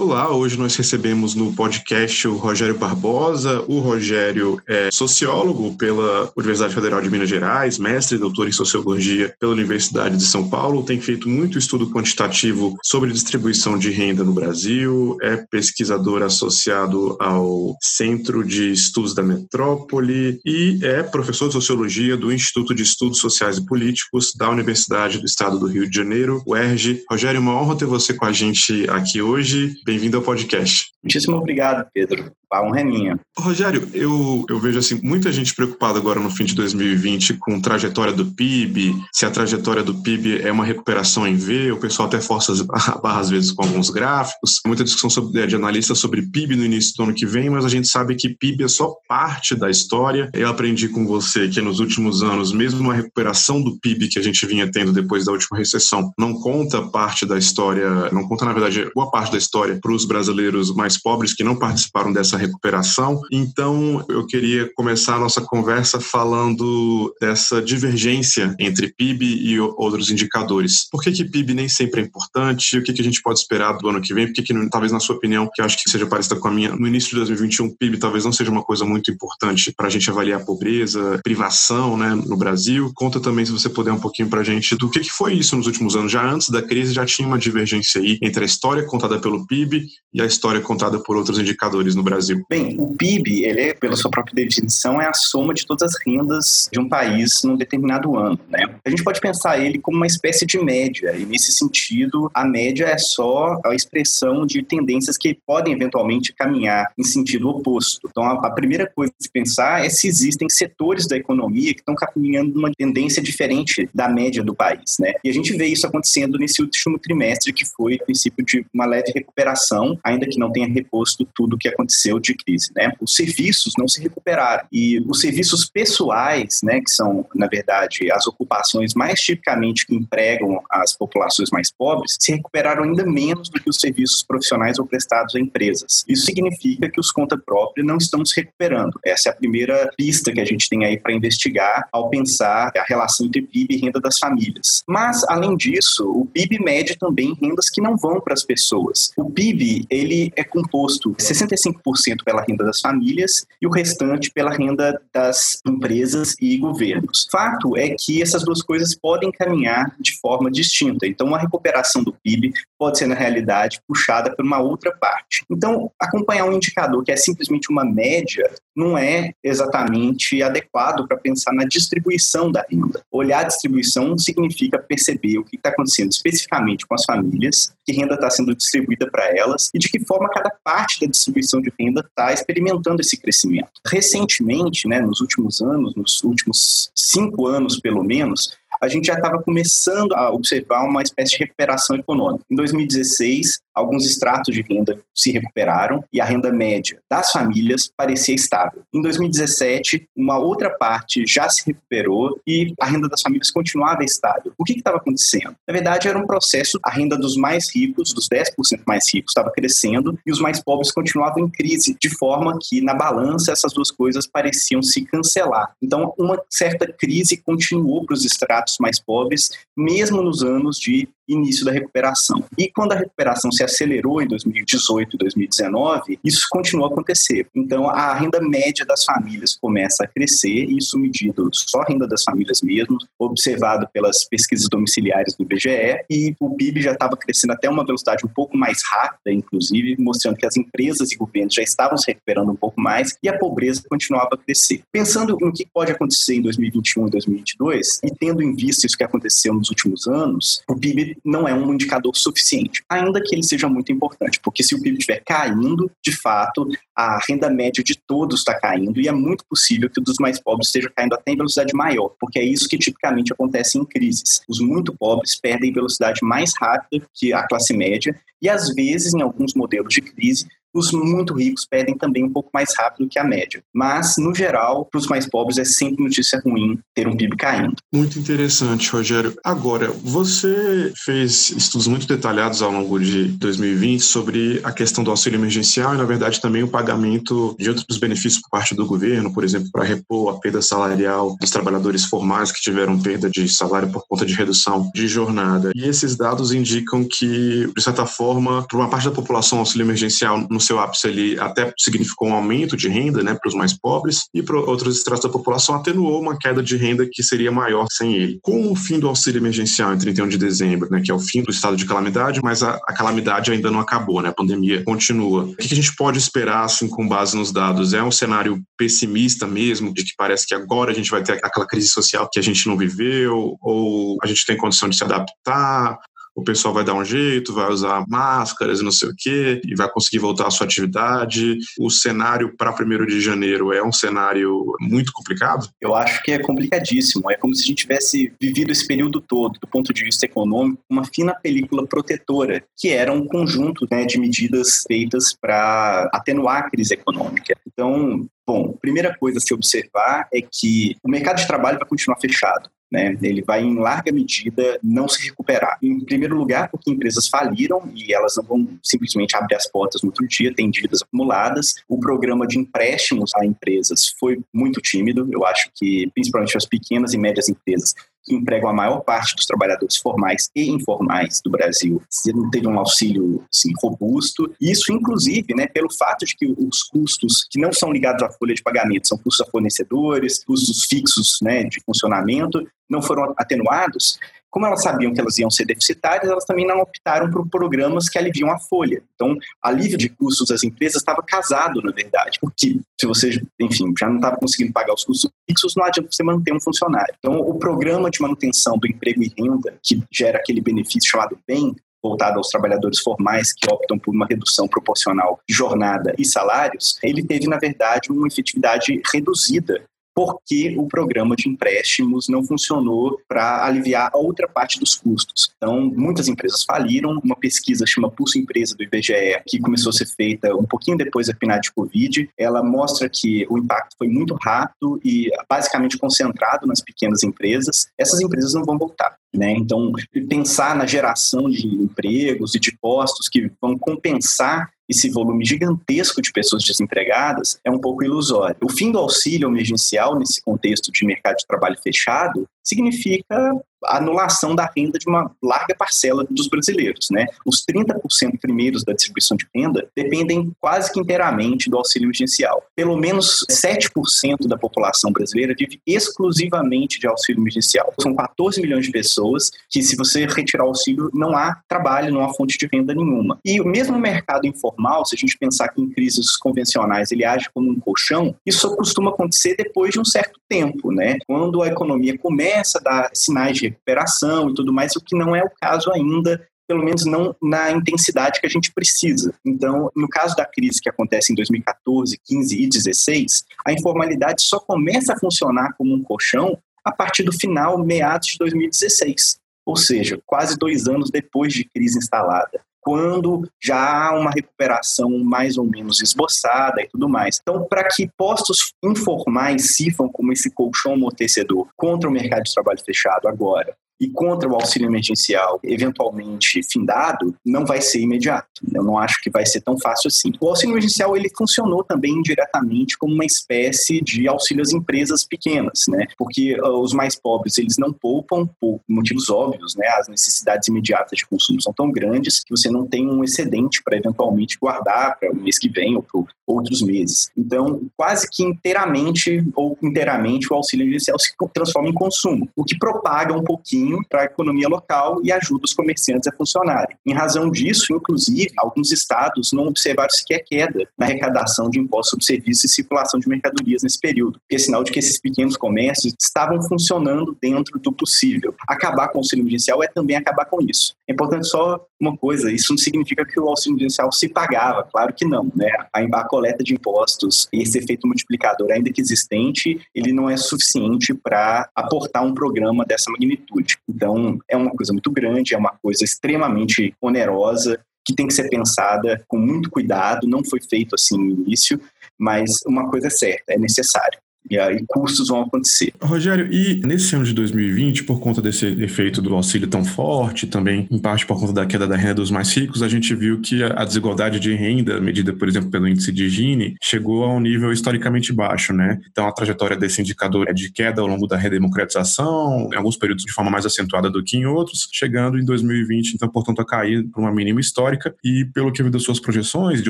Olá, 0.10 0.36
hoje 0.36 0.58
nós 0.58 0.76
recebemos 0.76 1.36
no 1.36 1.54
podcast 1.54 2.28
o 2.28 2.36
Rogério 2.36 2.76
Barbosa. 2.76 3.64
O 3.68 3.78
Rogério 3.78 4.60
é 4.68 4.90
sociólogo 4.92 5.78
pela 5.78 6.32
Universidade 6.36 6.74
Federal 6.74 7.00
de 7.00 7.12
Minas 7.12 7.30
Gerais, 7.30 7.78
mestre 7.78 8.16
e 8.16 8.20
doutor 8.20 8.48
em 8.48 8.52
sociologia 8.52 9.32
pela 9.40 9.52
Universidade 9.52 10.18
de 10.18 10.24
São 10.24 10.50
Paulo, 10.50 10.82
tem 10.82 11.00
feito 11.00 11.30
muito 11.30 11.60
estudo 11.60 11.92
quantitativo 11.92 12.76
sobre 12.84 13.12
distribuição 13.12 13.78
de 13.78 13.92
renda 13.92 14.24
no 14.24 14.34
Brasil, 14.34 15.16
é 15.22 15.38
pesquisador 15.38 16.24
associado 16.24 17.16
ao 17.20 17.76
Centro 17.80 18.44
de 18.44 18.72
Estudos 18.72 19.14
da 19.14 19.22
Metrópole 19.22 20.40
e 20.44 20.80
é 20.82 21.04
professor 21.04 21.50
de 21.50 21.54
sociologia 21.54 22.18
do 22.18 22.34
Instituto 22.34 22.74
de 22.74 22.82
Estudos 22.82 23.20
Sociais 23.20 23.60
e 23.60 23.66
Políticos 23.68 24.34
da 24.36 24.50
Universidade 24.50 25.20
do 25.20 25.26
Estado 25.28 25.60
do 25.60 25.68
Rio 25.68 25.88
de 25.88 25.96
Janeiro, 25.96 26.42
UERJ. 26.48 27.04
Rogério, 27.08 27.40
uma 27.40 27.54
honra 27.54 27.78
ter 27.78 27.86
você 27.86 28.12
com 28.12 28.26
a 28.26 28.32
gente 28.32 28.90
aqui 28.90 29.22
hoje. 29.22 29.76
Bem-vindo 30.00 30.16
ao 30.16 30.24
podcast. 30.24 30.94
Muitíssimo 31.04 31.36
obrigado, 31.36 31.86
Pedro. 31.94 32.32
A 32.52 32.64
honra 32.64 32.82
é. 32.82 33.16
Rogério, 33.38 33.88
eu, 33.94 34.44
eu 34.50 34.60
vejo 34.60 34.80
assim 34.80 35.00
muita 35.04 35.32
gente 35.32 35.54
preocupada 35.54 36.00
agora 36.00 36.20
no 36.20 36.32
fim 36.32 36.46
de 36.46 36.56
2020 36.56 37.36
com 37.36 37.56
a 37.56 37.60
trajetória 37.60 38.12
do 38.12 38.26
PIB, 38.26 38.96
se 39.14 39.26
a 39.26 39.30
trajetória 39.30 39.84
do 39.84 39.94
PIB 39.94 40.42
é 40.42 40.52
uma 40.52 40.66
recuperação 40.66 41.28
em 41.28 41.36
V, 41.36 41.72
o 41.72 41.78
pessoal 41.78 42.08
até 42.08 42.20
força 42.20 42.52
a 42.52 42.98
barra 42.98 43.20
às 43.20 43.30
vezes 43.30 43.52
com 43.52 43.64
alguns 43.64 43.90
gráficos. 43.90 44.60
Muita 44.66 44.84
discussão 44.84 45.10
sobre, 45.10 45.46
de 45.46 45.56
analistas 45.56 46.00
sobre 46.00 46.24
PIB 46.24 46.56
no 46.56 46.66
início 46.66 46.94
do 46.98 47.04
ano 47.04 47.14
que 47.14 47.26
vem, 47.26 47.50
mas 47.50 47.66
a 47.66 47.70
gente 47.70 47.88
sabe 47.88 48.16
que 48.16 48.30
PIB 48.30 48.64
é 48.64 48.68
só 48.68 48.96
parte 49.08 49.56
da 49.56 49.70
história. 49.70 50.30
Eu 50.34 50.50
aprendi 50.50 50.90
com 50.90 51.06
você 51.06 51.48
que 51.48 51.62
nos 51.62 51.80
últimos 51.80 52.24
anos, 52.24 52.52
mesmo 52.52 52.82
uma 52.82 52.96
recuperação 52.96 53.62
do 53.62 53.78
PIB 53.80 54.08
que 54.08 54.18
a 54.18 54.24
gente 54.24 54.46
vinha 54.48 54.70
tendo 54.72 54.92
depois 54.92 55.26
da 55.26 55.32
última 55.32 55.58
recessão, 55.58 56.12
não 56.18 56.34
conta 56.34 56.82
parte 56.82 57.26
da 57.26 57.38
história, 57.38 58.10
não 58.12 58.28
conta, 58.28 58.46
na 58.46 58.54
verdade, 58.54 58.90
boa 58.96 59.12
parte 59.12 59.32
da 59.32 59.38
história 59.38 59.78
para 59.80 59.92
os 59.92 60.06
brasileiros 60.06 60.74
mais 60.74 61.00
pobres 61.00 61.34
que 61.34 61.44
não 61.44 61.56
participaram 61.56 62.12
dessa 62.12 62.39
recuperação. 62.40 63.22
Então, 63.32 64.04
eu 64.10 64.26
queria 64.26 64.70
começar 64.74 65.16
a 65.16 65.20
nossa 65.20 65.42
conversa 65.42 66.00
falando 66.00 67.14
dessa 67.22 67.62
divergência 67.62 68.56
entre 68.60 68.92
PIB 68.92 69.26
e 69.26 69.60
outros 69.60 70.10
indicadores. 70.10 70.90
Por 70.90 71.04
que, 71.04 71.12
que 71.12 71.24
PIB 71.24 71.54
nem 71.54 71.70
sempre 71.70 72.02
é 72.02 72.04
importante? 72.04 72.78
O 72.78 72.84
que, 72.84 72.92
que 72.94 73.02
a 73.02 73.04
gente 73.04 73.22
pode 73.22 73.40
esperar 73.40 73.74
do 73.74 73.90
ano 73.90 74.02
que 74.02 74.14
vem? 74.14 74.28
Por 74.28 74.34
que, 74.34 74.42
que 74.42 74.70
talvez, 74.70 74.92
na 74.92 75.00
sua 75.00 75.16
opinião, 75.16 75.50
que 75.54 75.62
eu 75.62 75.66
acho 75.66 75.78
que 75.82 75.90
seja 75.90 76.08
parecida 76.08 76.36
com 76.36 76.48
a 76.48 76.52
minha, 76.52 76.76
no 76.76 76.88
início 76.88 77.12
de 77.12 77.16
2021, 77.18 77.76
PIB 77.76 77.98
talvez 77.98 78.26
não 78.26 78.32
seja 78.32 78.50
uma 78.50 78.64
coisa 78.64 78.84
muito 78.84 79.12
importante 79.12 79.72
para 79.72 79.88
a 79.88 79.90
gente 79.90 80.10
avaliar 80.10 80.42
a 80.42 80.44
pobreza, 80.44 81.20
privação 81.24 81.96
né, 81.96 82.16
no 82.16 82.36
Brasil? 82.36 82.92
Conta 82.96 83.20
também, 83.20 83.46
se 83.46 83.52
você 83.52 83.70
puder, 83.70 83.92
um 83.92 84.00
pouquinho 84.00 84.30
para 84.30 84.42
a 84.42 84.44
gente 84.44 84.76
do 84.76 84.90
que, 84.90 85.02
que 85.02 85.12
foi 85.12 85.34
isso 85.34 85.56
nos 85.56 85.68
últimos 85.68 85.96
anos. 85.96 86.12
Já 86.12 86.28
antes 86.28 86.50
da 86.50 86.62
crise, 86.62 86.94
já 86.94 87.06
tinha 87.06 87.28
uma 87.28 87.38
divergência 87.38 88.02
aí 88.02 88.18
entre 88.22 88.44
a 88.44 88.46
história 88.46 88.84
contada 88.84 89.20
pelo 89.20 89.46
PIB 89.46 89.60
PIB 89.60 89.88
e 90.14 90.22
a 90.22 90.26
história 90.26 90.62
contada 90.62 91.00
por 91.00 91.16
outros 91.16 91.38
indicadores 91.38 91.96
no 91.96 92.04
Brasil? 92.04 92.29
Bem, 92.50 92.76
o 92.80 92.94
PIB, 92.96 93.44
ele 93.44 93.62
é, 93.62 93.74
pela 93.74 93.96
sua 93.96 94.12
própria 94.12 94.34
definição, 94.34 95.02
é 95.02 95.08
a 95.08 95.14
soma 95.14 95.54
de 95.54 95.66
todas 95.66 95.94
as 95.94 96.02
rendas 96.06 96.70
de 96.72 96.80
um 96.80 96.88
país 96.88 97.44
num 97.44 97.56
determinado 97.56 98.18
ano, 98.18 98.40
né? 98.50 98.66
A 98.86 98.90
gente 98.90 99.04
pode 99.04 99.20
pensar 99.20 99.60
ele 99.60 99.80
como 99.80 99.98
uma 99.98 100.08
espécie 100.08 100.46
de 100.46 100.58
média, 100.60 101.16
e 101.16 101.26
nesse 101.26 101.52
sentido, 101.52 102.30
a 102.34 102.46
média 102.46 102.86
é 102.86 102.98
só 102.98 103.60
a 103.66 103.76
expressão 103.76 104.46
de 104.46 104.62
tendências 104.64 105.18
que 105.18 105.38
podem 105.46 105.74
eventualmente 105.74 106.34
caminhar 106.34 106.92
em 106.98 107.04
sentido 107.04 107.50
oposto. 107.50 108.08
Então, 108.10 108.24
a, 108.24 108.48
a 108.48 108.52
primeira 108.52 108.88
coisa 108.88 109.14
se 109.20 109.30
pensar 109.30 109.86
é 109.86 109.90
se 109.90 110.08
existem 110.08 110.50
setores 110.50 111.08
da 111.08 111.18
economia 111.18 111.74
que 111.74 111.80
estão 111.80 111.96
caminhando 111.96 112.54
numa 112.56 112.72
tendência 112.72 113.22
diferente 113.22 113.90
da 113.94 114.08
média 114.08 114.44
do 114.44 114.56
país, 114.56 114.98
né? 115.00 115.14
E 115.24 115.30
a 115.30 115.34
gente 115.34 115.54
vê 115.54 115.66
isso 115.66 115.86
acontecendo 115.86 116.38
nesse 116.38 116.62
último 116.62 116.98
trimestre, 117.00 117.54
que 117.54 117.66
foi 117.66 117.96
o 117.96 118.06
princípio 118.06 118.46
de 118.46 118.66
uma 118.74 118.86
leve 118.86 119.12
recuperação, 119.14 119.98
ainda 120.04 120.28
que 120.28 120.40
não 120.40 120.52
tenha 120.52 120.68
reposto 120.68 121.28
tudo 121.34 121.56
o 121.56 121.58
que 121.58 121.68
aconteceu 121.68 122.19
de 122.20 122.34
crise. 122.34 122.72
Né? 122.76 122.92
Os 123.00 123.16
serviços 123.16 123.74
não 123.78 123.88
se 123.88 124.02
recuperaram. 124.02 124.66
E 124.72 125.00
os 125.08 125.20
serviços 125.22 125.66
pessoais, 125.66 126.60
né, 126.64 126.82
que 126.82 126.92
são, 126.92 127.26
na 127.36 127.48
verdade, 127.48 128.12
as 128.12 128.28
ocupações 128.28 128.94
mais 128.94 129.20
tipicamente 129.22 129.86
que 129.86 129.96
empregam 129.96 130.62
as 130.70 130.96
populações 130.96 131.50
mais 131.52 131.72
pobres, 131.72 132.18
se 132.20 132.32
recuperaram 132.32 132.84
ainda 132.84 133.06
menos 133.06 133.50
do 133.50 133.60
que 133.60 133.70
os 133.70 133.80
serviços 133.80 134.24
profissionais 134.24 134.80
ou 134.80 134.86
prestados 134.86 135.36
a 135.36 135.40
empresas. 135.40 136.04
Isso 136.08 136.26
significa 136.26 136.90
que 136.90 137.00
os 137.00 137.12
conta 137.12 137.38
própria 137.38 137.84
não 137.84 137.98
estão 137.98 138.24
se 138.26 138.36
recuperando. 138.36 139.00
Essa 139.06 139.30
é 139.30 139.32
a 139.32 139.36
primeira 139.36 139.90
pista 139.98 140.32
que 140.32 140.40
a 140.40 140.46
gente 140.46 140.70
tem 140.70 140.86
aí 140.86 140.98
para 140.98 141.14
investigar 141.14 141.88
ao 141.92 142.10
pensar 142.10 142.72
a 142.76 142.84
relação 142.84 143.26
entre 143.26 143.42
PIB 143.42 143.76
e 143.76 143.78
renda 143.78 144.00
das 144.00 144.18
famílias. 144.18 144.84
Mas, 144.88 145.24
além 145.28 145.56
disso, 145.56 146.10
o 146.10 146.26
PIB 146.26 146.60
mede 146.64 146.98
também 146.98 147.38
rendas 147.42 147.70
que 147.70 147.82
não 147.82 147.98
vão 147.98 148.20
para 148.22 148.34
as 148.34 148.44
pessoas. 148.44 149.12
O 149.18 149.30
PIB 149.30 149.86
ele 149.90 150.32
é 150.36 150.44
composto 150.44 151.12
65% 151.14 152.09
pela 152.24 152.42
renda 152.42 152.64
das 152.64 152.80
famílias 152.80 153.46
e 153.62 153.68
o 153.68 153.70
restante 153.70 154.32
pela 154.32 154.52
renda 154.52 155.02
das 155.14 155.60
empresas 155.66 156.36
e 156.40 156.58
governos. 156.58 157.28
Fato 157.32 157.78
é 157.78 157.96
que 157.98 158.22
essas 158.22 158.44
duas 158.44 158.62
coisas 158.62 158.96
podem 158.96 159.32
caminhar 159.32 159.96
de 160.00 160.20
forma 160.20 160.50
distinta. 160.50 161.06
Então, 161.06 161.34
a 161.34 161.40
recuperação 161.40 162.04
do 162.04 162.14
PIB 162.14 162.54
pode 162.78 162.98
ser, 162.98 163.08
na 163.08 163.16
realidade, 163.16 163.82
puxada 163.88 164.36
por 164.36 164.46
uma 164.46 164.60
outra 164.60 164.92
parte. 164.92 165.44
Então, 165.50 165.92
acompanhar 166.00 166.46
um 166.46 166.54
indicador 166.54 167.04
que 167.04 167.12
é 167.12 167.16
simplesmente 167.16 167.70
uma 167.70 167.84
média 167.84 168.50
não 168.80 168.98
é 168.98 169.34
exatamente 169.44 170.42
adequado 170.42 171.06
para 171.06 171.18
pensar 171.18 171.54
na 171.54 171.66
distribuição 171.66 172.50
da 172.50 172.66
renda. 172.70 173.04
Olhar 173.12 173.42
a 173.42 173.48
distribuição 173.48 174.18
significa 174.18 174.80
perceber 174.80 175.38
o 175.38 175.44
que 175.44 175.58
está 175.58 175.70
acontecendo 175.70 176.12
especificamente 176.12 176.88
com 176.88 176.96
as 176.96 177.04
famílias, 177.04 177.74
que 177.86 177.92
renda 177.92 178.16
está 178.16 178.30
sendo 178.30 178.56
distribuída 178.56 179.10
para 179.12 179.38
elas 179.38 179.70
e 179.74 179.80
de 179.80 179.90
que 179.90 180.00
forma 180.06 180.30
cada 180.30 180.50
parte 180.64 181.02
da 181.02 181.08
distribuição 181.08 181.62
de 181.62 181.72
renda 181.78 182.02
está 182.02 182.32
experimentando 182.32 183.02
esse 183.02 183.18
crescimento. 183.18 183.70
Recentemente, 183.86 184.88
né, 184.88 185.02
nos 185.02 185.20
últimos 185.20 185.62
anos, 185.62 185.94
nos 185.96 186.24
últimos 186.24 186.90
cinco 186.96 187.48
anos 187.48 187.80
pelo 187.80 188.04
menos, 188.04 188.58
a 188.82 188.88
gente 188.88 189.08
já 189.08 189.16
estava 189.16 189.42
começando 189.42 190.14
a 190.14 190.32
observar 190.32 190.86
uma 190.86 191.02
espécie 191.02 191.34
de 191.34 191.40
recuperação 191.40 191.98
econômica. 191.98 192.46
Em 192.50 192.56
2016, 192.56 193.60
alguns 193.80 194.06
estratos 194.06 194.54
de 194.54 194.62
renda 194.62 195.02
se 195.16 195.32
recuperaram 195.32 196.04
e 196.12 196.22
a 196.22 196.26
renda 196.26 196.52
média 196.52 197.00
das 197.10 197.32
famílias 197.32 197.90
parecia 197.96 198.36
estável. 198.36 198.84
Em 198.94 199.02
2017, 199.02 200.08
uma 200.16 200.38
outra 200.38 200.70
parte 200.70 201.26
já 201.26 201.50
se 201.50 201.66
recuperou 201.66 202.40
e 202.48 202.74
a 202.80 202.86
renda 202.86 203.08
das 203.08 203.22
famílias 203.22 203.52
continuava 203.52 204.04
estável. 204.04 204.54
O 204.58 204.64
que 204.64 204.74
estava 204.74 204.98
acontecendo? 204.98 205.56
Na 205.68 205.74
verdade, 205.74 206.08
era 206.08 206.18
um 206.18 206.28
processo, 206.28 206.80
a 206.84 206.92
renda 206.92 207.18
dos 207.18 207.36
mais 207.38 207.74
ricos, 207.74 208.14
dos 208.14 208.28
10% 208.28 208.82
mais 208.86 209.12
ricos, 209.14 209.32
estava 209.32 209.52
crescendo 209.52 210.18
e 210.26 210.32
os 210.32 210.40
mais 210.40 210.62
pobres 210.62 210.92
continuavam 210.92 211.46
em 211.46 211.50
crise, 211.50 211.98
de 212.00 212.10
forma 212.10 212.58
que, 212.62 212.82
na 212.82 212.94
balança, 212.94 213.52
essas 213.52 213.74
duas 213.74 213.92
coisas 213.92 214.28
pareciam 214.28 214.82
se 214.82 215.06
cancelar. 215.06 215.72
Então, 215.82 216.14
uma 216.18 216.42
certa 216.50 216.92
crise 216.92 217.38
continuou 217.38 218.06
para 218.06 218.14
os 218.14 218.26
estratos 218.26 218.78
mais 218.80 219.00
pobres, 219.00 219.50
mesmo 219.78 220.22
nos 220.22 220.44
anos 220.44 220.78
de 220.78 221.08
início 221.30 221.66
da 221.66 221.72
recuperação. 221.72 222.44
E 222.58 222.70
quando 222.72 222.94
a 222.94 222.96
recuperação 222.96 223.52
se 223.52 223.64
acelerou 223.64 224.22
em 224.22 224.28
2018 224.28 225.16
e 225.16 225.18
2019, 225.18 226.20
isso 226.24 226.46
continuou 226.50 226.90
a 226.90 226.92
acontecer. 226.92 227.48
Então, 227.56 227.90
a 227.90 228.14
renda 228.14 228.42
média 228.42 228.86
das 228.86 229.04
famílias 229.04 229.56
começa 229.56 230.04
a 230.04 230.08
crescer, 230.08 230.66
isso 230.66 230.98
medido 230.98 231.50
só 231.54 231.82
a 231.82 231.86
renda 231.86 232.08
das 232.08 232.24
famílias 232.24 232.62
mesmo, 232.62 232.98
observado 233.18 233.88
pelas 233.94 234.26
pesquisas 234.26 234.68
domiciliares 234.70 235.36
do 235.36 235.44
IBGE, 235.44 236.04
e 236.10 236.36
o 236.40 236.56
PIB 236.56 236.82
já 236.82 236.92
estava 236.92 237.16
crescendo 237.16 237.54
até 237.54 237.70
uma 237.70 237.86
velocidade 237.86 238.26
um 238.26 238.30
pouco 238.30 238.58
mais 238.58 238.82
rápida, 238.86 239.32
inclusive, 239.32 239.96
mostrando 240.00 240.38
que 240.38 240.46
as 240.46 240.58
empresas 240.58 241.12
e 241.12 241.16
governos 241.16 241.54
já 241.54 241.62
estavam 241.62 241.98
se 241.98 242.08
recuperando 242.08 242.52
um 242.52 242.56
pouco 242.56 242.80
mais 242.80 243.18
e 243.22 243.30
a 243.30 243.38
pobreza 243.38 243.84
continuava 243.88 244.30
a 244.34 244.38
crescer. 244.38 244.82
Pensando 244.92 245.38
no 245.40 245.52
que 245.52 245.66
pode 245.74 245.92
acontecer 245.92 246.36
em 246.36 246.42
2021 246.42 247.08
e 247.08 247.12
2022, 247.12 248.00
e 248.04 248.12
tendo 248.16 248.42
em 248.42 248.56
vista 248.56 248.86
isso 248.86 248.98
que 248.98 249.04
aconteceu 249.04 249.54
nos 249.54 249.70
últimos 249.70 250.08
anos, 250.08 250.62
o 250.68 250.76
PIB 250.76 251.18
não 251.24 251.48
é 251.48 251.54
um 251.54 251.74
indicador 251.74 252.16
suficiente, 252.16 252.84
ainda 252.90 253.22
que 253.22 253.36
ele 253.36 253.44
seja 253.44 253.68
muito 253.68 253.92
importante, 253.92 254.40
porque 254.44 254.64
se 254.64 254.76
o 254.76 254.82
PIB 254.82 254.98
estiver 254.98 255.22
caindo, 255.26 255.92
de 256.04 256.16
fato, 256.16 256.68
a 256.96 257.20
renda 257.28 257.50
média 257.50 257.84
de 257.84 257.96
todos 257.96 258.40
está 258.40 258.60
caindo 258.60 259.00
e 259.00 259.08
é 259.08 259.12
muito 259.12 259.44
possível 259.50 259.90
que 259.90 260.00
o 260.00 260.04
dos 260.04 260.18
mais 260.20 260.40
pobres 260.42 260.68
esteja 260.68 260.92
caindo 260.96 261.14
até 261.14 261.32
em 261.32 261.38
velocidade 261.38 261.74
maior, 261.74 262.14
porque 262.20 262.40
é 262.40 262.44
isso 262.44 262.68
que 262.68 262.78
tipicamente 262.78 263.34
acontece 263.34 263.78
em 263.78 263.86
crises. 263.86 264.42
Os 264.48 264.60
muito 264.60 264.96
pobres 264.98 265.40
perdem 265.40 265.74
velocidade 265.74 266.20
mais 266.24 266.52
rápida 266.60 267.06
que 267.14 267.34
a 267.34 267.48
classe 267.48 267.74
média 267.74 268.20
e, 268.42 268.48
às 268.48 268.74
vezes, 268.74 269.14
em 269.14 269.22
alguns 269.22 269.54
modelos 269.54 269.94
de 269.94 270.02
crise, 270.02 270.48
Os 270.74 270.92
muito 270.92 271.34
ricos 271.34 271.66
pedem 271.70 271.98
também 271.98 272.24
um 272.24 272.32
pouco 272.32 272.50
mais 272.54 272.76
rápido 272.78 273.10
que 273.10 273.20
a 273.20 273.24
média. 273.24 273.62
Mas, 273.74 274.16
no 274.18 274.34
geral, 274.34 274.86
para 274.86 275.00
os 275.00 275.08
mais 275.08 275.28
pobres 275.28 275.58
é 275.58 275.66
sempre 275.66 276.04
notícia 276.04 276.42
ruim 276.44 276.80
ter 276.94 277.08
um 277.08 277.16
PIB 277.16 277.36
caindo. 277.38 277.76
Muito 277.94 278.20
interessante, 278.20 278.90
Rogério. 278.90 279.36
Agora, 279.44 279.92
você 279.92 280.94
fez 280.96 281.50
estudos 281.52 281.88
muito 281.88 282.08
detalhados 282.08 282.62
ao 282.62 282.72
longo 282.72 283.00
de 283.00 283.26
2020 283.30 284.02
sobre 284.02 284.60
a 284.64 284.72
questão 284.72 285.04
do 285.04 285.12
auxílio 285.12 285.38
emergencial 285.38 285.94
e, 285.94 285.98
na 285.98 286.04
verdade, 286.04 286.40
também 286.40 286.64
o 286.64 286.68
pagamento 286.68 287.56
de 287.60 287.70
outros 287.70 287.98
benefícios 287.98 288.42
por 288.42 288.50
parte 288.50 288.76
do 288.76 288.86
governo, 288.86 289.34
por 289.34 289.44
exemplo, 289.44 289.70
para 289.72 289.84
repor 289.84 290.36
a 290.36 290.40
perda 290.40 290.62
salarial 290.62 291.36
dos 291.40 291.50
trabalhadores 291.50 292.06
formais 292.06 292.52
que 292.52 292.62
tiveram 292.62 293.00
perda 293.00 293.30
de 293.30 293.48
salário 293.50 293.92
por 293.92 294.06
conta 294.08 294.26
de 294.26 294.34
redução 294.34 294.90
de 294.94 295.08
jornada. 295.08 295.72
E 295.76 295.88
esses 295.88 296.16
dados 296.16 296.52
indicam 296.52 297.04
que, 297.04 297.72
de 297.76 297.82
certa 297.82 298.06
forma, 298.06 298.66
para 298.68 298.78
uma 298.78 298.90
parte 298.90 299.06
da 299.06 299.12
população, 299.12 299.58
o 299.58 299.62
auxílio 299.62 299.86
emergencial 299.86 300.46
no 300.50 300.59
seu 300.60 300.80
ápice 300.80 301.08
ali 301.08 301.40
até 301.40 301.72
significou 301.78 302.30
um 302.30 302.34
aumento 302.34 302.76
de 302.76 302.88
renda 302.88 303.24
né, 303.24 303.34
para 303.34 303.48
os 303.48 303.56
mais 303.56 303.74
pobres 303.74 304.26
e 304.34 304.42
para 304.42 304.58
outros 304.58 304.98
estratos 304.98 305.24
da 305.24 305.30
população 305.30 305.76
atenuou 305.76 306.22
uma 306.22 306.38
queda 306.38 306.62
de 306.62 306.76
renda 306.78 307.08
que 307.12 307.24
seria 307.24 307.52
maior 307.52 307.88
sem 307.92 308.16
ele. 308.16 308.40
Com 308.42 308.72
o 308.72 308.76
fim 308.76 309.00
do 309.00 309.08
auxílio 309.08 309.40
emergencial 309.40 309.94
em 309.94 309.98
31 309.98 310.28
de 310.28 310.38
dezembro, 310.38 310.90
né, 310.90 311.02
que 311.04 311.12
é 311.12 311.14
o 311.14 311.20
fim 311.20 311.42
do 311.42 311.52
estado 311.52 311.76
de 311.76 311.86
calamidade, 311.86 312.40
mas 312.44 312.64
a, 312.64 312.80
a 312.88 312.94
calamidade 312.94 313.52
ainda 313.52 313.72
não 313.72 313.80
acabou, 313.80 314.22
né, 314.22 314.30
a 314.30 314.34
pandemia 314.34 314.84
continua. 314.84 315.44
O 315.44 315.56
que 315.56 315.74
a 315.74 315.76
gente 315.76 315.96
pode 315.96 316.18
esperar 316.18 316.64
assim, 316.64 316.88
com 316.88 317.08
base 317.08 317.36
nos 317.36 317.52
dados? 317.52 317.94
É 317.94 318.04
um 318.04 318.12
cenário 318.12 318.62
pessimista 318.78 319.48
mesmo, 319.48 319.94
de 319.94 320.04
que 320.04 320.14
parece 320.18 320.48
que 320.48 320.56
agora 320.56 320.92
a 320.92 320.94
gente 320.94 321.12
vai 321.12 321.24
ter 321.24 321.34
aquela 321.44 321.68
crise 321.68 321.88
social 321.88 322.30
que 322.32 322.40
a 322.40 322.44
gente 322.44 322.68
não 322.68 322.78
viveu, 322.78 323.56
ou 323.62 324.18
a 324.24 324.28
gente 324.28 324.46
tem 324.46 324.58
condição 324.58 324.90
de 324.90 324.96
se 324.96 325.04
adaptar? 325.04 325.98
O 326.40 326.44
pessoal 326.44 326.74
vai 326.74 326.84
dar 326.84 326.94
um 326.94 327.04
jeito, 327.04 327.54
vai 327.54 327.70
usar 327.70 328.06
máscaras 328.08 328.80
e 328.80 328.84
não 328.84 328.92
sei 328.92 329.10
o 329.10 329.16
quê, 329.16 329.62
e 329.66 329.76
vai 329.76 329.90
conseguir 329.90 330.20
voltar 330.20 330.48
à 330.48 330.52
sua 330.52 330.66
atividade. 330.66 331.58
O 331.78 331.90
cenário 331.90 332.56
para 332.56 332.72
1 332.72 333.06
de 333.06 333.20
janeiro 333.20 333.74
é 333.74 333.84
um 333.84 333.92
cenário 333.92 334.74
muito 334.80 335.12
complicado? 335.12 335.70
Eu 335.82 335.94
acho 335.96 336.24
que 336.24 336.32
é 336.32 336.40
complicadíssimo. 336.40 337.30
É 337.30 337.36
como 337.36 337.54
se 337.54 337.64
a 337.64 337.66
gente 337.66 337.82
tivesse 337.82 338.32
vivido 338.40 338.72
esse 338.72 338.88
período 338.88 339.20
todo, 339.20 339.60
do 339.60 339.68
ponto 339.68 339.94
de 339.94 340.04
vista 340.04 340.26
econômico, 340.26 340.82
uma 340.90 341.04
fina 341.04 341.36
película 341.36 341.86
protetora, 341.86 342.64
que 342.78 342.90
era 342.90 343.12
um 343.12 343.26
conjunto 343.26 343.86
né, 343.92 344.06
de 344.06 344.18
medidas 344.18 344.84
feitas 344.88 345.36
para 345.40 346.10
atenuar 346.14 346.60
a 346.60 346.70
crise 346.70 346.94
econômica. 346.94 347.56
Então, 347.68 348.28
Bom, 348.50 348.74
primeira 348.82 349.16
coisa 349.16 349.38
a 349.38 349.42
se 349.42 349.54
observar 349.54 350.28
é 350.34 350.42
que 350.42 350.96
o 351.04 351.08
mercado 351.08 351.38
de 351.38 351.46
trabalho 351.46 351.78
vai 351.78 351.88
continuar 351.88 352.20
fechado. 352.20 352.68
Né? 352.92 353.16
Ele 353.22 353.44
vai, 353.44 353.62
em 353.62 353.78
larga 353.78 354.12
medida, 354.12 354.80
não 354.84 355.08
se 355.08 355.24
recuperar. 355.28 355.78
Em 355.82 356.00
primeiro 356.00 356.36
lugar, 356.36 356.70
porque 356.70 356.90
empresas 356.90 357.28
faliram 357.28 357.92
e 357.94 358.14
elas 358.14 358.36
não 358.38 358.44
vão 358.44 358.68
simplesmente 358.84 359.36
abrir 359.36 359.56
as 359.56 359.70
portas 359.70 360.02
no 360.02 360.10
outro 360.10 360.28
dia, 360.28 360.54
têm 360.54 360.72
dívidas 360.72 361.04
acumuladas. 361.04 361.76
O 361.88 362.00
programa 362.00 362.48
de 362.48 362.58
empréstimos 362.58 363.32
a 363.36 363.46
empresas 363.46 364.14
foi 364.20 364.40
muito 364.54 364.82
tímido. 364.82 365.28
Eu 365.32 365.46
acho 365.46 365.70
que, 365.76 366.10
principalmente 366.14 366.58
as 366.58 366.66
pequenas 366.66 367.14
e 367.14 367.18
médias 367.18 367.48
empresas, 367.48 367.94
que 368.30 368.36
empregam 368.36 368.70
a 368.70 368.74
maior 368.74 369.00
parte 369.00 369.36
dos 369.36 369.48
trabalhadores 369.48 369.98
formais 369.98 370.52
e 370.56 370.70
informais 370.70 371.42
do 371.44 371.50
Brasil, 371.50 372.00
se 372.08 372.32
não 372.32 372.50
teve 372.52 372.68
um 372.68 372.78
auxílio 372.78 373.44
assim, 373.52 373.72
robusto. 373.82 374.54
Isso, 374.62 374.94
inclusive, 374.94 375.56
né, 375.56 375.66
pelo 375.66 375.92
fato 375.92 376.26
de 376.26 376.36
que 376.36 376.46
os 376.46 376.84
custos 376.84 377.48
que 377.50 377.60
não 377.60 377.74
são 377.74 377.92
ligados 377.92 378.22
à 378.22 378.30
folha 378.30 378.54
de 378.54 378.62
pagamento, 378.62 379.08
são 379.08 379.18
custos 379.18 379.48
a 379.48 379.50
fornecedores, 379.50 380.44
custos 380.44 380.86
fixos 380.86 381.40
né, 381.42 381.64
de 381.64 381.82
funcionamento, 381.84 382.66
não 382.88 383.02
foram 383.02 383.34
atenuados, 383.38 384.20
como 384.50 384.66
elas 384.66 384.82
sabiam 384.82 385.14
que 385.14 385.20
elas 385.20 385.38
iam 385.38 385.50
ser 385.50 385.66
deficitárias, 385.66 386.30
elas 386.30 386.46
também 386.46 386.66
não 386.66 386.80
optaram 386.80 387.30
por 387.30 387.48
programas 387.48 388.10
que 388.10 388.18
aliviam 388.18 388.52
a 388.52 388.60
folha. 388.60 389.02
Então, 389.16 389.38
alívio 389.62 389.98
de 389.98 390.10
custos 390.10 390.48
das 390.48 390.64
empresas 390.64 390.98
estava 390.98 391.22
casado, 391.22 391.82
na 391.82 391.92
verdade, 391.92 392.40
porque 392.42 392.80
se 393.00 393.08
você, 393.08 393.42
enfim, 393.60 393.94
já 393.98 394.08
não 394.08 394.18
estava 394.18 394.38
conseguindo 394.38 394.74
pagar 394.74 394.94
os 394.94 395.04
custos 395.04 395.32
fixos, 395.48 395.76
não 395.76 395.86
adianta 395.86 396.10
você 396.12 396.24
manter 396.24 396.54
um 396.54 396.60
funcionário. 396.60 397.14
Então, 397.20 397.40
o 397.40 397.58
programa 397.58 398.10
de 398.10 398.22
manutenção 398.22 398.78
do 398.78 398.88
emprego 398.88 399.24
e 399.24 399.34
renda, 399.38 399.78
que 399.84 400.04
gera 400.12 400.40
aquele 400.40 400.62
benefício 400.62 401.10
chamado 401.10 401.38
BEM, 401.48 401.76
voltado 402.02 402.38
aos 402.38 402.48
trabalhadores 402.48 403.00
formais 403.00 403.54
que 403.54 403.70
optam 403.72 404.00
por 404.00 404.14
uma 404.14 404.26
redução 404.26 404.68
proporcional 404.68 405.40
de 405.48 405.54
jornada 405.54 406.14
e 406.18 406.26
salários, 406.26 406.98
ele 407.04 407.24
teve, 407.24 407.48
na 407.48 407.58
verdade, 407.58 408.12
uma 408.12 408.28
efetividade 408.28 409.02
reduzida 409.14 409.84
porque 410.20 410.76
o 410.78 410.86
programa 410.86 411.34
de 411.34 411.48
empréstimos 411.48 412.28
não 412.28 412.44
funcionou 412.44 413.22
para 413.26 413.66
aliviar 413.66 414.10
a 414.14 414.18
outra 414.18 414.50
parte 414.50 414.78
dos 414.78 414.94
custos. 414.94 415.50
Então, 415.56 415.80
muitas 415.96 416.28
empresas 416.28 416.66
faliram. 416.66 417.18
Uma 417.24 417.38
pesquisa 417.38 417.86
chama 417.88 418.12
Pulso 418.12 418.38
Empresa 418.38 418.76
do 418.76 418.84
IBGE, 418.84 419.42
que 419.48 419.62
começou 419.62 419.92
a 419.92 419.94
ser 419.94 420.08
feita 420.08 420.54
um 420.54 420.66
pouquinho 420.66 420.98
depois 420.98 421.28
da 421.28 421.34
PNAD 421.34 421.62
de 421.62 421.72
Covid, 421.72 422.30
ela 422.38 422.62
mostra 422.62 423.08
que 423.08 423.48
o 423.50 423.58
impacto 423.58 423.96
foi 423.98 424.10
muito 424.10 424.36
rápido 424.44 425.00
e 425.06 425.30
basicamente 425.50 425.98
concentrado 425.98 426.68
nas 426.68 426.82
pequenas 426.82 427.24
empresas. 427.24 427.88
Essas 427.98 428.20
empresas 428.20 428.54
não 428.54 428.66
vão 428.66 428.78
voltar. 428.78 429.16
Né? 429.34 429.52
Então, 429.52 429.92
pensar 430.28 430.76
na 430.76 430.88
geração 430.88 431.50
de 431.50 431.68
empregos 431.68 432.56
e 432.56 432.60
de 432.60 432.76
postos 432.78 433.28
que 433.30 433.52
vão 433.62 433.78
compensar 433.78 434.72
esse 434.90 435.08
volume 435.10 435.46
gigantesco 435.46 436.20
de 436.20 436.32
pessoas 436.32 436.64
desempregadas 436.64 437.60
é 437.64 437.70
um 437.70 437.80
pouco 437.80 438.04
ilusório. 438.04 438.58
O 438.64 438.72
fim 438.72 438.92
do 438.92 438.98
auxílio 438.98 439.48
emergencial 439.48 440.18
nesse 440.18 440.42
contexto 440.42 440.92
de 440.92 441.06
mercado 441.06 441.38
de 441.38 441.46
trabalho 441.46 441.78
fechado 441.82 442.48
significa 442.70 443.60
a 443.86 443.98
anulação 443.98 444.56
da 444.56 444.70
renda 444.76 445.00
de 445.00 445.08
uma 445.08 445.32
larga 445.42 445.76
parcela 445.76 446.26
dos 446.30 446.48
brasileiros. 446.48 447.08
Né? 447.12 447.26
Os 447.46 447.64
30% 447.66 448.40
primeiros 448.42 448.84
da 448.84 448.94
distribuição 448.94 449.38
de 449.38 449.48
renda 449.56 449.88
dependem 449.96 450.52
quase 450.60 450.92
que 450.92 451.00
inteiramente 451.00 451.70
do 451.70 451.78
auxílio 451.78 452.06
emergencial. 452.06 452.64
Pelo 452.76 452.98
menos 452.98 453.46
7% 453.50 454.48
da 454.48 454.58
população 454.58 455.12
brasileira 455.12 455.56
vive 455.58 455.80
exclusivamente 455.88 457.00
de 457.00 457.08
auxílio 457.08 457.42
emergencial. 457.42 457.94
São 458.02 458.16
14 458.16 458.62
milhões 458.62 458.86
de 458.86 458.92
pessoas 458.92 459.50
que, 459.70 459.82
se 459.82 459.96
você 459.96 460.26
retirar 460.26 460.66
o 460.66 460.70
auxílio, 460.70 461.10
não 461.14 461.36
há 461.36 461.62
trabalho, 461.68 462.14
não 462.14 462.22
há 462.22 462.34
fonte 462.34 462.58
de 462.58 462.68
renda 462.72 462.94
nenhuma. 462.94 463.40
E 463.46 463.62
o 463.62 463.66
mesmo 463.66 463.98
mercado 463.98 464.46
informal, 464.46 465.06
se 465.06 465.16
a 465.16 465.18
gente 465.18 465.38
pensar 465.38 465.70
que 465.70 465.82
em 465.82 465.90
crises 465.90 466.36
convencionais 466.38 467.12
ele 467.12 467.24
age 467.24 467.50
como 467.54 467.72
um 467.72 467.80
colchão, 467.80 468.36
isso 468.46 468.76
costuma 468.76 469.12
acontecer 469.12 469.56
depois 469.56 469.92
de 469.92 470.00
um 470.00 470.06
certo 470.06 470.40
tempo, 470.50 470.92
né? 470.92 471.18
Quando 471.26 471.62
a 471.62 471.68
economia 471.68 472.18
começa 472.18 472.59
a 472.78 472.80
dar 472.80 473.10
sinais 473.14 473.58
de 473.58 473.68
recuperação 473.68 474.50
e 474.50 474.54
tudo 474.54 474.74
mais, 474.74 474.96
o 474.96 475.02
que 475.02 475.16
não 475.16 475.36
é 475.36 475.44
o 475.44 475.52
caso 475.62 475.92
ainda 475.92 476.48
pelo 476.68 476.86
menos 476.86 477.04
não 477.04 477.36
na 477.42 477.72
intensidade 477.72 478.40
que 478.40 478.46
a 478.46 478.50
gente 478.50 478.72
precisa. 478.72 479.34
Então, 479.44 479.92
no 479.96 480.08
caso 480.08 480.36
da 480.36 480.46
crise 480.46 480.80
que 480.80 480.88
acontece 480.88 481.34
em 481.34 481.36
2014, 481.36 482.16
15 482.24 482.62
e 482.62 482.70
16, 482.70 483.44
a 483.66 483.74
informalidade 483.74 484.44
só 484.44 484.60
começa 484.60 485.14
a 485.14 485.18
funcionar 485.18 485.74
como 485.76 485.96
um 485.96 486.04
colchão 486.04 486.60
a 486.86 486.92
partir 486.92 487.24
do 487.24 487.34
final, 487.34 487.84
meados 487.84 488.28
de 488.30 488.38
2016. 488.38 489.40
Ou 489.66 489.76
seja, 489.76 490.22
quase 490.28 490.58
dois 490.60 490.88
anos 490.88 491.10
depois 491.10 491.54
de 491.54 491.64
crise 491.64 491.98
instalada 491.98 492.62
quando 492.90 493.48
já 493.62 494.08
há 494.08 494.20
uma 494.20 494.32
recuperação 494.32 495.12
mais 495.20 495.60
ou 495.60 495.64
menos 495.64 496.02
esboçada 496.02 496.82
e 496.82 496.88
tudo 496.88 497.08
mais. 497.08 497.40
Então, 497.40 497.64
para 497.70 497.88
que 497.88 498.10
postos 498.18 498.74
informais 498.84 499.76
sirvam 499.76 500.10
como 500.10 500.34
esse 500.34 500.50
colchão 500.50 500.94
amortecedor 500.94 501.68
contra 501.78 502.10
o 502.10 502.12
mercado 502.12 502.42
de 502.42 502.52
trabalho 502.52 502.80
fechado 502.84 503.28
agora, 503.28 503.78
e 504.00 504.10
contra 504.10 504.50
o 504.50 504.56
auxílio 504.56 504.88
emergencial 504.88 505.60
eventualmente 505.64 506.62
findado, 506.64 507.36
não 507.46 507.66
vai 507.66 507.82
ser 507.82 508.00
imediato. 508.00 508.48
Eu 508.74 508.84
não 508.84 508.98
acho 508.98 509.22
que 509.22 509.30
vai 509.30 509.46
ser 509.46 509.62
tão 509.62 509.78
fácil 509.78 510.08
assim. 510.08 510.32
O 510.40 510.50
auxílio 510.50 510.74
emergencial 510.74 511.16
ele 511.16 511.30
funcionou 511.38 511.84
também 511.84 512.12
indiretamente 512.12 512.98
como 512.98 513.14
uma 513.14 513.26
espécie 513.26 514.02
de 514.02 514.28
auxílio 514.28 514.62
às 514.62 514.72
empresas 514.72 515.26
pequenas, 515.26 515.86
né? 515.88 516.08
Porque 516.18 516.60
uh, 516.60 516.80
os 516.80 516.94
mais 516.94 517.20
pobres 517.20 517.58
eles 517.58 517.76
não 517.78 517.92
poupam 517.92 518.48
por 518.60 518.80
motivos 518.88 519.30
óbvios, 519.30 519.76
né? 519.76 519.88
As 520.00 520.08
necessidades 520.08 520.68
imediatas 520.68 521.18
de 521.18 521.28
consumo 521.28 521.62
são 521.62 521.74
tão 521.74 521.92
grandes 521.92 522.44
que 522.44 522.52
você 522.52 522.70
não 522.70 522.88
tem 522.88 523.08
um 523.08 523.24
excedente 523.24 523.82
para 523.84 523.98
eventualmente 523.98 524.58
guardar 524.60 525.18
para 525.20 525.32
o 525.32 525.36
mês 525.36 525.58
que 525.58 525.70
vem 525.70 525.96
ou 525.96 526.04
para 526.04 526.24
outros 526.48 526.82
meses. 526.82 527.30
Então, 527.38 527.82
quase 527.96 528.28
que 528.30 528.44
inteiramente 528.44 529.46
ou 529.56 529.78
inteiramente 529.82 530.52
o 530.52 530.56
auxílio 530.56 530.84
emergencial 530.84 531.20
se 531.20 531.32
transforma 531.54 531.90
em 531.90 531.94
consumo, 531.94 532.50
o 532.56 532.64
que 532.64 532.78
propaga 532.78 533.34
um 533.34 533.44
pouquinho 533.44 533.89
para 534.10 534.22
a 534.22 534.26
economia 534.26 534.68
local 534.68 535.22
e 535.24 535.32
ajuda 535.32 535.66
os 535.66 535.74
comerciantes 535.74 536.28
a 536.28 536.36
funcionarem. 536.36 536.96
Em 537.06 537.14
razão 537.14 537.50
disso, 537.50 537.94
inclusive, 537.94 538.52
alguns 538.58 538.92
estados 538.92 539.52
não 539.52 539.68
observaram 539.68 540.10
sequer 540.10 540.40
queda 540.40 540.88
na 540.98 541.06
arrecadação 541.06 541.70
de 541.70 541.80
impostos 541.80 542.12
sobre 542.12 542.26
serviços 542.26 542.66
e 542.66 542.76
circulação 542.76 543.20
de 543.20 543.28
mercadorias 543.28 543.84
nesse 543.84 544.00
período, 544.00 544.40
que 544.48 544.56
é 544.56 544.60
sinal 544.60 544.84
de 544.84 544.92
que 544.92 545.00
esses 545.00 545.20
pequenos 545.20 545.58
comércios 545.58 546.14
estavam 546.20 546.62
funcionando 546.62 547.38
dentro 547.42 547.80
do 547.80 547.92
possível. 547.92 548.54
Acabar 548.68 549.10
com 549.10 549.18
o 549.18 549.22
auxílio 549.22 549.44
emergencial 549.44 549.84
é 549.84 549.88
também 549.88 550.16
acabar 550.16 550.46
com 550.46 550.62
isso. 550.62 550.94
É 551.08 551.14
importante 551.14 551.48
só 551.48 551.86
uma 552.00 552.16
coisa, 552.16 552.52
isso 552.52 552.72
não 552.72 552.78
significa 552.78 553.26
que 553.26 553.40
o 553.40 553.48
auxílio 553.48 553.76
emergencial 553.76 554.12
se 554.12 554.30
pagava, 554.30 554.84
claro 554.84 555.14
que 555.14 555.26
não, 555.26 555.52
né? 555.56 555.70
A, 555.94 556.24
coleta 556.24 556.64
de 556.64 556.74
impostos, 556.74 557.48
esse 557.52 557.78
efeito 557.78 558.08
multiplicador 558.08 558.72
ainda 558.72 558.92
que 558.92 559.02
existente, 559.02 559.82
ele 559.94 560.14
não 560.14 560.30
é 560.30 560.38
suficiente 560.38 561.14
para 561.14 561.70
aportar 561.76 562.24
um 562.24 562.34
programa 562.34 562.86
dessa 562.86 563.10
magnitude. 563.12 563.78
Então, 563.88 564.40
é 564.48 564.56
uma 564.56 564.72
coisa 564.72 564.94
muito 564.94 565.12
grande, 565.12 565.54
é 565.54 565.58
uma 565.58 565.74
coisa 565.82 566.04
extremamente 566.04 566.94
onerosa, 567.02 567.80
que 568.06 568.16
tem 568.16 568.28
que 568.28 568.34
ser 568.34 568.50
pensada 568.50 569.24
com 569.28 569.38
muito 569.38 569.70
cuidado, 569.70 570.28
não 570.28 570.44
foi 570.44 570.60
feito 570.62 570.96
assim 570.96 571.18
no 571.18 571.44
início, 571.44 571.80
mas 572.18 572.60
uma 572.66 572.90
coisa 572.90 573.08
é 573.08 573.12
certa, 573.12 573.54
é 573.54 573.58
necessário 573.58 574.20
e 574.50 574.58
aí 574.58 574.84
custos 574.88 575.28
vão 575.28 575.42
acontecer. 575.42 575.94
Rogério, 576.02 576.52
e 576.52 576.82
nesse 576.86 577.16
ano 577.16 577.26
de 577.26 577.34
2020, 577.34 578.04
por 578.04 578.20
conta 578.20 578.42
desse 578.42 578.66
efeito 578.66 579.22
do 579.22 579.34
auxílio 579.36 579.68
tão 579.68 579.84
forte, 579.84 580.48
também 580.48 580.88
em 580.90 580.98
parte 580.98 581.26
por 581.26 581.40
conta 581.40 581.54
da 581.54 581.66
queda 581.66 581.88
da 581.88 581.96
renda 581.96 582.16
dos 582.16 582.32
mais 582.32 582.54
ricos, 582.54 582.82
a 582.82 582.88
gente 582.88 583.14
viu 583.14 583.40
que 583.42 583.64
a 583.64 583.86
desigualdade 583.86 584.40
de 584.40 584.54
renda, 584.54 585.00
medida, 585.00 585.34
por 585.34 585.48
exemplo, 585.48 585.70
pelo 585.70 585.88
índice 585.88 586.12
de 586.12 586.30
Gini, 586.30 586.76
chegou 586.82 587.24
a 587.24 587.34
um 587.34 587.40
nível 587.40 587.72
historicamente 587.72 588.34
baixo, 588.34 588.74
né? 588.74 589.00
Então 589.12 589.28
a 589.28 589.32
trajetória 589.32 589.78
desse 589.78 590.02
indicador 590.02 590.48
é 590.48 590.54
de 590.54 590.72
queda 590.72 591.02
ao 591.02 591.08
longo 591.08 591.28
da 591.28 591.38
redemocratização, 591.38 592.70
em 592.74 592.76
alguns 592.76 592.98
períodos 592.98 593.24
de 593.24 593.32
forma 593.32 593.52
mais 593.52 593.66
acentuada 593.66 594.10
do 594.10 594.24
que 594.24 594.38
em 594.38 594.46
outros, 594.46 594.88
chegando 594.92 595.38
em 595.38 595.46
2020, 595.46 596.14
então, 596.14 596.30
portanto, 596.30 596.62
a 596.62 596.66
cair 596.66 597.08
para 597.10 597.22
uma 597.22 597.32
mínima 597.32 597.60
histórica. 597.60 598.14
E 598.24 598.46
pelo 598.54 598.72
que 598.72 598.82
eu 598.82 598.86
vi 598.86 598.92
das 598.92 599.04
suas 599.04 599.20
projeções, 599.20 599.82
de 599.82 599.90